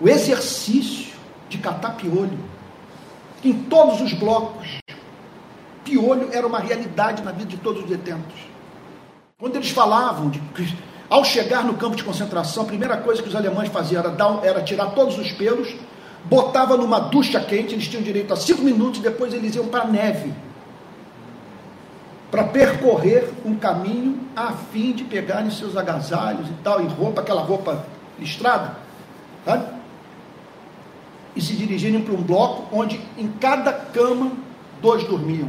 [0.00, 1.14] o exercício
[1.48, 2.38] de catar piolho,
[3.44, 4.78] em todos os blocos,
[5.88, 8.34] piolho era uma realidade na vida de todos os detentos.
[9.38, 10.42] Quando eles falavam de
[11.08, 14.40] ao chegar no campo de concentração, a primeira coisa que os alemães faziam era, dar,
[14.44, 15.74] era tirar todos os pelos,
[16.24, 19.86] botava numa ducha quente, eles tinham direito a cinco minutos, depois eles iam para a
[19.86, 20.32] neve
[22.30, 27.42] para percorrer um caminho a fim de pegarem seus agasalhos e tal, e roupa, aquela
[27.42, 27.86] roupa
[28.18, 28.76] listrada,
[29.44, 29.78] sabe?
[31.34, 34.32] E se dirigirem para um bloco onde em cada cama
[34.82, 35.48] dois dormiam.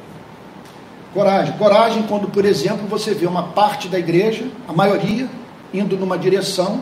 [1.13, 1.57] Coragem.
[1.57, 5.29] Coragem quando, por exemplo, você vê uma parte da igreja, a maioria,
[5.73, 6.81] indo numa direção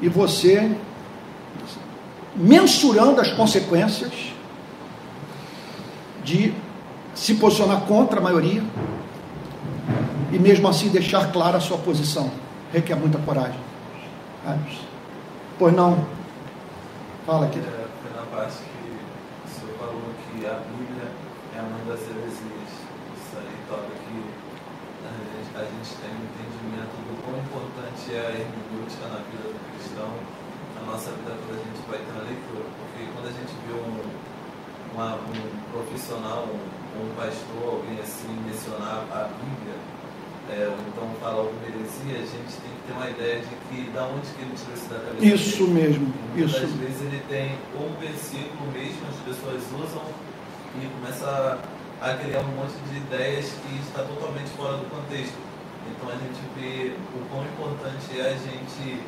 [0.00, 0.70] e você
[2.34, 4.12] mensurando as consequências
[6.22, 6.54] de
[7.14, 8.62] se posicionar contra a maioria
[10.30, 12.30] e mesmo assim deixar clara a sua posição.
[12.72, 13.58] Requer muita coragem.
[15.58, 16.06] Pois não.
[17.26, 17.58] Fala aqui.
[17.58, 21.10] É, na que o senhor falou que a Bíblia
[21.56, 22.70] é a mãe das heresias.
[23.16, 24.38] Isso aí toca que
[25.58, 30.10] a gente, tem um entendimento do quão importante é a hermenêutica na vida do cristão,
[30.78, 32.66] na nossa vida quando a gente vai ter a leitura.
[32.78, 33.98] Porque quando a gente vê um,
[34.94, 35.38] uma, um
[35.74, 36.62] profissional, um,
[37.02, 39.78] um pastor, alguém assim, mencionar a Bíblia,
[40.48, 43.90] é, ou então falar alguma heresia, a gente tem que ter uma ideia de que
[43.90, 45.26] da onde que ele tirou isso da cabeça.
[45.26, 45.74] Isso dele.
[45.74, 46.14] mesmo.
[46.34, 46.78] Muitas isso.
[46.78, 50.06] vezes ele tem um versículo mesmo, as pessoas usam
[50.78, 51.58] e começa
[52.00, 55.47] a criar um monte de ideias que está totalmente fora do contexto.
[55.90, 59.02] Então a gente vê o quão importante é a gente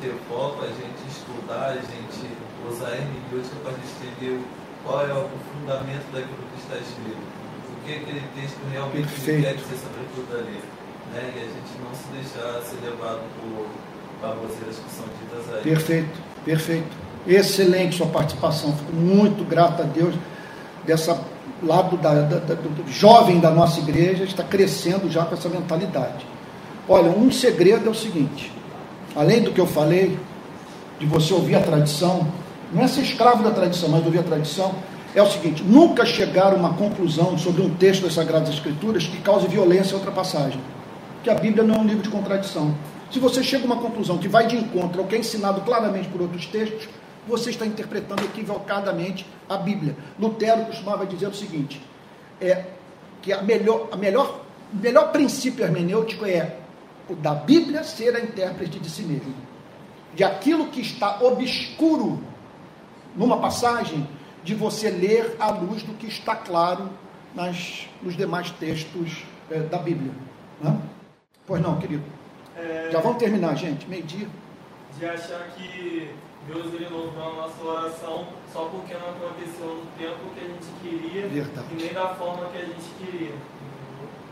[0.00, 2.28] ter foco, a gente estudar, a gente
[2.68, 4.40] usar a hermenêutica para entender
[4.84, 7.22] qual é o fundamento daquilo que está escrito.
[7.72, 10.60] O que aquele texto realmente quer dizer sobre tudo ali.
[11.12, 11.32] Né?
[11.34, 13.66] E a gente não se deixar ser levado por
[14.20, 15.62] baboseiras que são ditas aí.
[15.62, 16.96] Perfeito, perfeito.
[17.26, 18.76] Excelente sua participação.
[18.76, 20.14] Fico muito grato a Deus
[20.84, 21.14] dessa
[21.66, 26.26] lado da, da, da, do jovem da nossa igreja está crescendo já com essa mentalidade.
[26.88, 28.52] Olha, um segredo é o seguinte:
[29.14, 30.18] além do que eu falei,
[30.98, 32.26] de você ouvir a tradição,
[32.72, 34.74] não é ser escravo da tradição, mas ouvir a tradição,
[35.14, 39.18] é o seguinte: nunca chegar a uma conclusão sobre um texto das Sagradas Escrituras que
[39.18, 40.60] cause violência outra passagem.
[41.22, 42.74] Que a Bíblia não é um livro de contradição.
[43.10, 46.08] Se você chega a uma conclusão que vai de encontro ao que é ensinado claramente
[46.08, 46.88] por outros textos,
[47.26, 49.96] você está interpretando equivocadamente a Bíblia.
[50.18, 51.80] Lutero costumava dizer o seguinte:
[52.40, 52.64] é
[53.20, 54.40] que a melhor, a melhor,
[54.72, 56.58] o melhor princípio hermenêutico é
[57.08, 59.34] o da Bíblia ser a intérprete de si mesmo.
[60.14, 62.22] De aquilo que está obscuro
[63.16, 64.06] numa passagem,
[64.42, 66.90] de você ler à luz do que está claro
[67.34, 70.12] nas, nos demais textos é, da Bíblia.
[70.60, 70.76] Né?
[71.46, 72.04] Pois não, querido.
[72.56, 72.90] É...
[72.92, 74.28] Já vamos terminar, gente, meio-dia.
[74.98, 76.10] De achar que
[76.46, 80.48] Deus ele não ouviu a nossa oração só porque não aconteceu no tempo que a
[80.48, 81.66] gente queria verdade.
[81.70, 83.34] e nem da forma que a gente queria.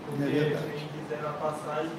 [0.06, 1.92] Porque é quem quiser na passagem,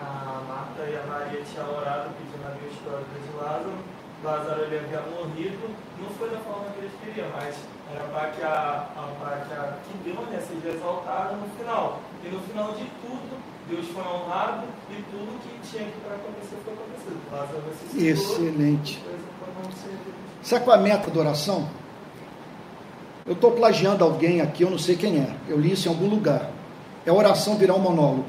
[0.00, 3.78] a Marta e a Maria tinham orado pedindo a minha história de Lázaro.
[4.24, 7.54] Lázaro ele havia morrido, não foi da forma que eles queriam, mas
[7.92, 8.88] era para que a,
[9.20, 12.00] para que, a, que Deus né, seja exaltado no final.
[12.24, 13.38] E no final de tudo,
[13.68, 17.20] Deus foi honrado e tudo que tinha que para acontecer foi acontecido.
[17.30, 17.62] Lázaro
[17.94, 19.04] Excelente.
[20.42, 21.68] Sabe qual é a meta da oração?
[23.26, 25.34] Eu estou plagiando alguém aqui, eu não sei quem é.
[25.48, 26.50] Eu li isso em algum lugar.
[27.06, 28.26] É oração virar um monólogo.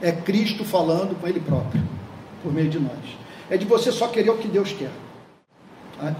[0.00, 1.82] É Cristo falando com Ele próprio,
[2.42, 3.18] por meio de nós.
[3.50, 4.90] É de você só querer o que Deus quer.
[5.98, 6.14] Tá?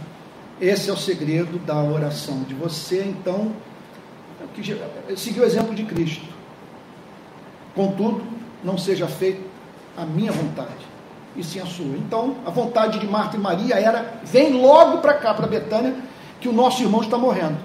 [0.61, 3.55] Esse é o segredo da oração, de você, então,
[5.17, 6.27] seguir o exemplo de Cristo.
[7.75, 8.23] Contudo,
[8.63, 9.41] não seja feita
[9.97, 10.87] a minha vontade,
[11.37, 11.97] e sim a sua.
[11.97, 15.95] Então, a vontade de Marta e Maria era: vem logo para cá, para Betânia,
[16.41, 17.59] que o nosso irmão está morrendo.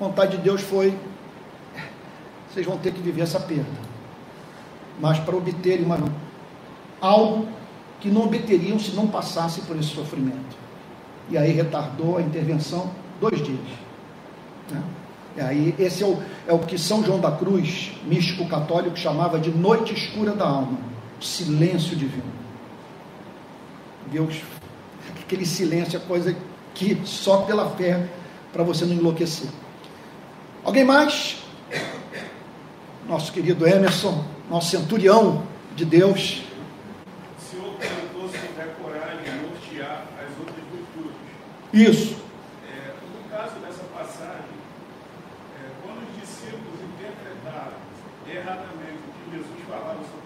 [0.00, 0.96] A vontade de Deus foi:
[2.50, 3.86] vocês vão ter que viver essa perda.
[5.00, 5.98] Mas para obterem uma,
[7.00, 7.46] algo
[8.00, 10.56] que não obteriam se não passasse por esse sofrimento.
[11.28, 12.90] E aí retardou a intervenção
[13.20, 13.58] dois dias.
[14.70, 14.82] Né?
[15.36, 19.38] E aí, esse é o, é o que São João da Cruz, místico católico, chamava
[19.38, 20.78] de noite escura da alma,
[21.20, 22.32] silêncio divino.
[24.06, 24.42] Deus,
[25.20, 26.36] aquele silêncio é coisa
[26.74, 28.08] que só pela fé,
[28.52, 29.48] para você não enlouquecer.
[30.62, 31.38] Alguém mais?
[33.08, 36.42] Nosso querido Emerson, nosso centurião de Deus.
[37.38, 37.76] O Senhor
[38.30, 41.16] se der coragem de nortear as outras virtudes.
[41.72, 42.16] Isso.
[42.68, 44.56] É, no caso dessa passagem,
[45.56, 47.78] é, quando os discípulos interpretaram
[48.28, 50.25] erradamente o que Jesus falava sobre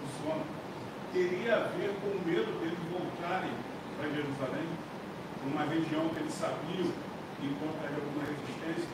[1.13, 3.51] teria a ver com o medo deles voltarem
[3.97, 4.67] para Jerusalém,
[5.45, 6.87] numa região que eles sabiam
[7.39, 8.89] que encontraria alguma resistência.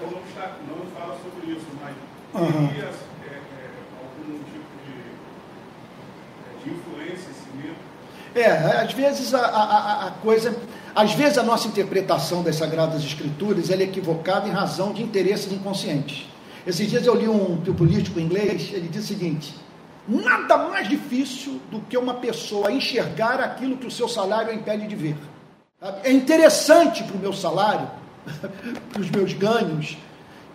[0.00, 1.94] Como está, não fala sobre isso, mas
[2.34, 2.68] Aham.
[2.68, 3.70] teria é, é,
[4.02, 4.94] algum tipo de,
[6.42, 7.76] é, de influência esse medo.
[8.34, 10.56] É, às vezes a, a, a coisa,
[10.94, 16.26] às vezes a nossa interpretação das Sagradas Escrituras é equivocada em razão de interesses inconscientes.
[16.66, 19.54] Esses dias eu li um político inglês, ele disse o seguinte:
[20.08, 24.94] nada mais difícil do que uma pessoa enxergar aquilo que o seu salário impede de
[24.94, 25.16] ver.
[26.02, 27.90] É interessante para o meu salário,
[28.92, 29.96] para os meus ganhos,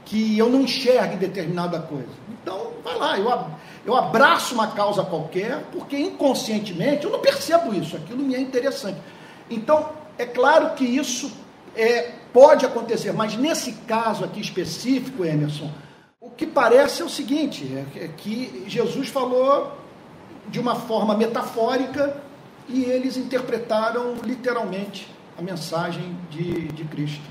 [0.06, 2.10] que eu não enxergue determinada coisa.
[2.30, 3.46] Então, vai lá, eu,
[3.86, 8.98] eu abraço uma causa qualquer, porque inconscientemente eu não percebo isso, aquilo me é interessante.
[9.50, 11.32] Então, é claro que isso
[11.76, 15.72] é, pode acontecer, mas nesse caso aqui específico, Emerson,
[16.22, 17.66] o que parece é o seguinte:
[17.96, 19.78] é, é que Jesus falou
[20.48, 22.16] de uma forma metafórica
[22.70, 25.08] e eles interpretaram literalmente
[25.38, 27.24] a mensagem de, de Cristo.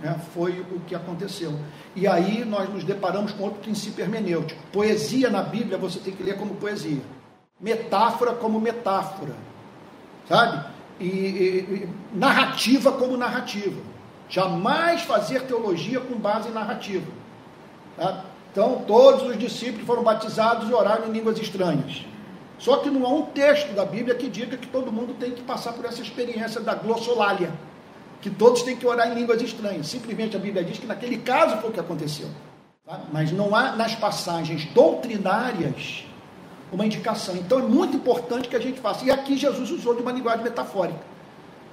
[0.00, 0.18] né?
[0.34, 1.52] Foi o que aconteceu.
[1.94, 4.60] E aí nós nos deparamos com outro princípio hermenêutico.
[4.72, 7.02] Poesia na Bíblia você tem que ler como poesia.
[7.60, 9.34] Metáfora como metáfora.
[10.28, 10.64] Sabe?
[10.98, 13.80] E, e- e narrativa como narrativa.
[14.28, 17.06] Jamais fazer teologia com base em narrativa.
[17.96, 18.24] Tá?
[18.50, 22.04] Então, todos os discípulos foram batizados e oraram em línguas estranhas.
[22.58, 25.42] Só que não há um texto da Bíblia que diga que todo mundo tem que
[25.42, 27.52] passar por essa experiência da glossolalia,
[28.20, 29.88] que todos têm que orar em línguas estranhas.
[29.88, 32.28] Simplesmente a Bíblia diz que naquele caso foi o que aconteceu.
[32.86, 33.00] tá?
[33.12, 36.04] Mas não há nas passagens doutrinárias
[36.72, 37.36] uma indicação.
[37.36, 39.04] Então é muito importante que a gente faça.
[39.04, 41.00] E aqui Jesus usou de uma linguagem metafórica.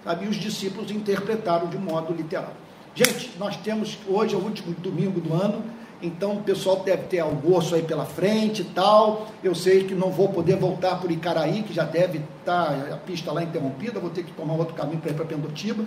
[0.04, 0.26] Sabe?
[0.26, 2.54] E os discípulos interpretaram de modo literal.
[2.94, 5.64] Gente, nós temos hoje é o último domingo do ano,
[6.02, 9.28] então o pessoal deve ter almoço aí pela frente e tal.
[9.44, 13.32] Eu sei que não vou poder voltar por Icaraí, que já deve estar a pista
[13.32, 15.86] lá interrompida, vou ter que tomar outro caminho para ir para Pendotiba.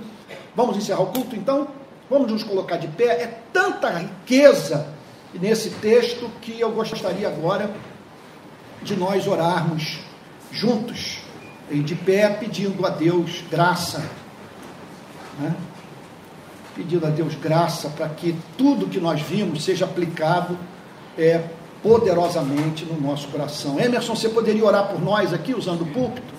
[0.55, 1.69] Vamos encerrar o culto então?
[2.09, 3.23] Vamos nos colocar de pé.
[3.23, 4.87] É tanta riqueza
[5.35, 7.71] nesse texto que eu gostaria agora
[8.83, 10.01] de nós orarmos
[10.53, 11.19] juntos,
[11.71, 14.05] de pé, pedindo a Deus graça,
[15.41, 15.55] né?
[16.75, 20.59] Pedindo a Deus graça para que tudo que nós vimos seja aplicado
[21.17, 21.43] é,
[21.83, 23.79] poderosamente no nosso coração.
[23.79, 26.35] Emerson, você poderia orar por nós aqui, usando o púlpito?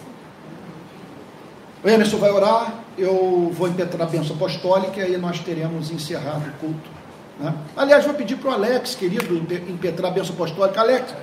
[1.84, 6.48] O Emerson vai orar, eu vou impetrar a bênção apostólica e aí nós teremos encerrado
[6.50, 6.90] o culto.
[7.40, 7.54] né?
[7.78, 10.82] Aliás, vou pedir para o Alex, querido, impe- impetrar a bênção apostólica.
[10.82, 11.14] Alex,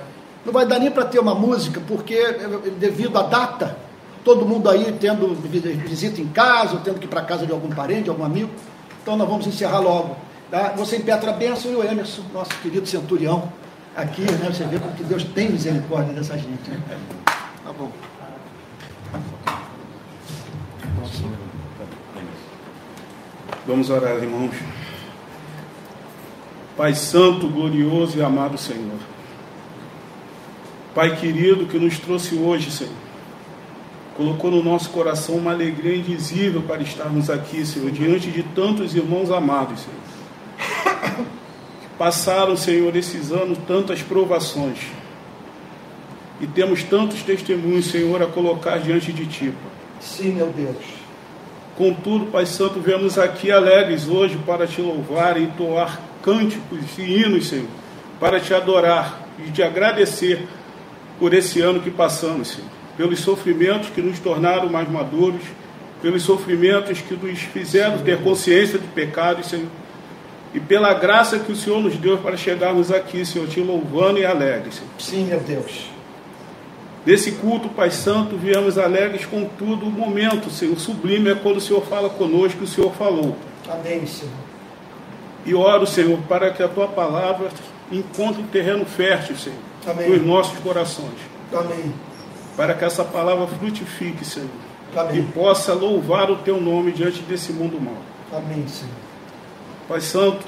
[0.47, 3.76] não vai dar nem para ter uma música, porque eh, devido à data,
[4.24, 7.52] todo mundo aí tendo vi- visita em casa, ou tendo que ir para casa de
[7.52, 8.51] algum parente, de algum amigo.
[9.02, 10.16] Então nós vamos encerrar logo.
[10.50, 10.74] Tá?
[10.76, 13.52] Você impetra a bênção e o Emerson, nosso querido centurião,
[13.96, 14.50] aqui, né?
[14.50, 16.70] Você vê como que Deus tem misericórdia dessa gente.
[16.70, 16.80] Né?
[17.64, 17.90] Tá bom.
[23.66, 24.54] Vamos orar, irmãos.
[26.76, 28.98] Pai Santo, glorioso e amado Senhor.
[30.94, 33.01] Pai querido que nos trouxe hoje, Senhor.
[34.16, 39.30] Colocou no nosso coração uma alegria indizível para estarmos aqui, Senhor, diante de tantos irmãos
[39.30, 41.26] amados, Senhor.
[41.98, 44.78] Passaram, Senhor, esses anos tantas provações.
[46.40, 49.55] E temos tantos testemunhos, Senhor, a colocar diante de Ti.
[50.01, 51.02] Sim, meu Deus.
[51.76, 57.48] Contudo, Pai Santo, viemos aqui alegres hoje para te louvar e entoar cânticos e hinos,
[57.48, 57.68] Senhor,
[58.20, 60.47] para te adorar e te agradecer
[61.18, 65.43] por esse ano que passamos, Senhor, pelos sofrimentos que nos tornaram mais maduros,
[66.01, 69.69] pelos sofrimentos que nos fizeram ter consciência de pecado, Senhor,
[70.52, 74.27] e pela graça que o Senhor nos deu para chegarmos aqui, Senhor, te louvando e
[74.27, 74.74] alegres.
[74.74, 74.90] Senhor.
[74.98, 75.90] Sim, meu Deus.
[77.05, 80.78] Desse culto, Pai Santo, viemos alegres com tudo o momento, Senhor.
[80.78, 83.36] Sublime é quando o Senhor fala conosco, o Senhor falou.
[83.69, 84.32] Amém, Senhor.
[85.44, 87.48] E oro, Senhor, para que a tua palavra
[87.90, 90.10] encontre terreno fértil, Senhor, Amém.
[90.10, 91.19] nos nossos corações.
[91.52, 91.93] Amém.
[92.56, 94.50] Para que essa palavra frutifique, Senhor,
[94.94, 95.22] e Amém.
[95.34, 97.96] possa louvar o teu nome diante desse mundo mau.
[98.32, 98.94] Amém, Senhor.
[99.88, 100.44] Pai Santo,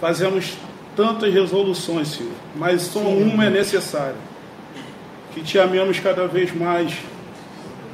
[0.00, 0.54] fazemos
[0.94, 4.16] tantas resoluções, Senhor, mas só Sim, uma é necessária.
[5.32, 6.94] Que te amemos cada vez mais.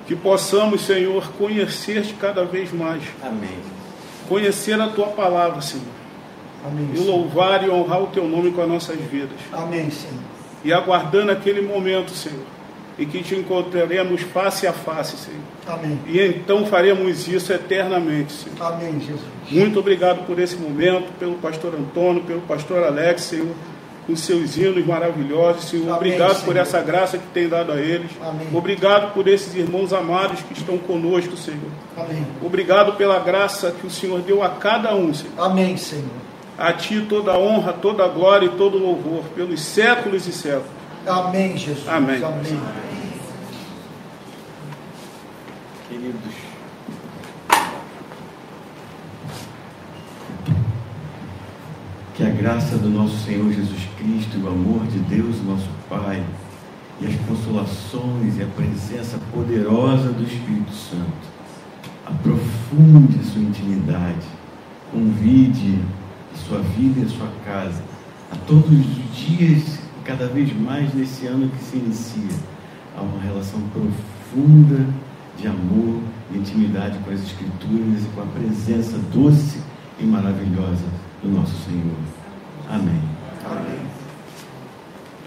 [0.07, 3.02] Que possamos, Senhor, conhecer-te cada vez mais.
[3.23, 3.59] Amém.
[4.28, 5.86] Conhecer a tua palavra, Senhor.
[6.66, 6.90] Amém.
[6.93, 7.11] E Senhor.
[7.11, 9.39] louvar e honrar o teu nome com as nossas vidas.
[9.52, 10.23] Amém, Senhor.
[10.62, 12.44] E aguardando aquele momento, Senhor,
[13.01, 15.40] em que te encontraremos face a face, Senhor.
[15.66, 15.98] Amém.
[16.06, 18.62] E então faremos isso eternamente, Senhor.
[18.62, 19.22] Amém, Jesus.
[19.51, 23.55] Muito obrigado por esse momento, pelo pastor Antônio, pelo pastor Alex, Senhor,
[24.06, 25.85] com seus hinos maravilhosos, Senhor.
[25.85, 26.56] Amém, Obrigado por Senhor.
[26.59, 28.10] essa graça que tem dado a eles.
[28.22, 28.48] Amém.
[28.52, 31.70] Obrigado por esses irmãos amados que estão conosco, Senhor.
[31.97, 32.27] Amém.
[32.44, 35.32] Obrigado pela graça que o Senhor deu a cada um, Senhor.
[35.39, 36.05] Amém, Senhor.
[36.59, 40.32] A Ti toda a honra, toda a glória e todo o louvor, pelos séculos e
[40.32, 40.68] séculos.
[41.06, 41.89] Amém, Jesus.
[41.89, 42.22] Amém.
[42.22, 42.90] Amém.
[46.11, 46.35] Queridos,
[52.16, 56.24] que a graça do nosso Senhor Jesus Cristo, o amor de Deus, nosso Pai,
[57.01, 61.31] e as consolações e a presença poderosa do Espírito Santo
[62.05, 64.27] aprofunde a sua intimidade,
[64.91, 65.78] convide
[66.35, 67.82] a sua vida e a sua casa
[68.32, 72.37] a todos os dias, cada vez mais nesse ano que se inicia,
[72.97, 74.89] a uma relação profunda
[75.41, 76.01] de amor
[76.33, 79.59] e intimidade com as Escrituras e com a presença doce
[79.99, 80.85] e maravilhosa
[81.23, 81.97] do nosso Senhor.
[82.69, 83.01] Amém.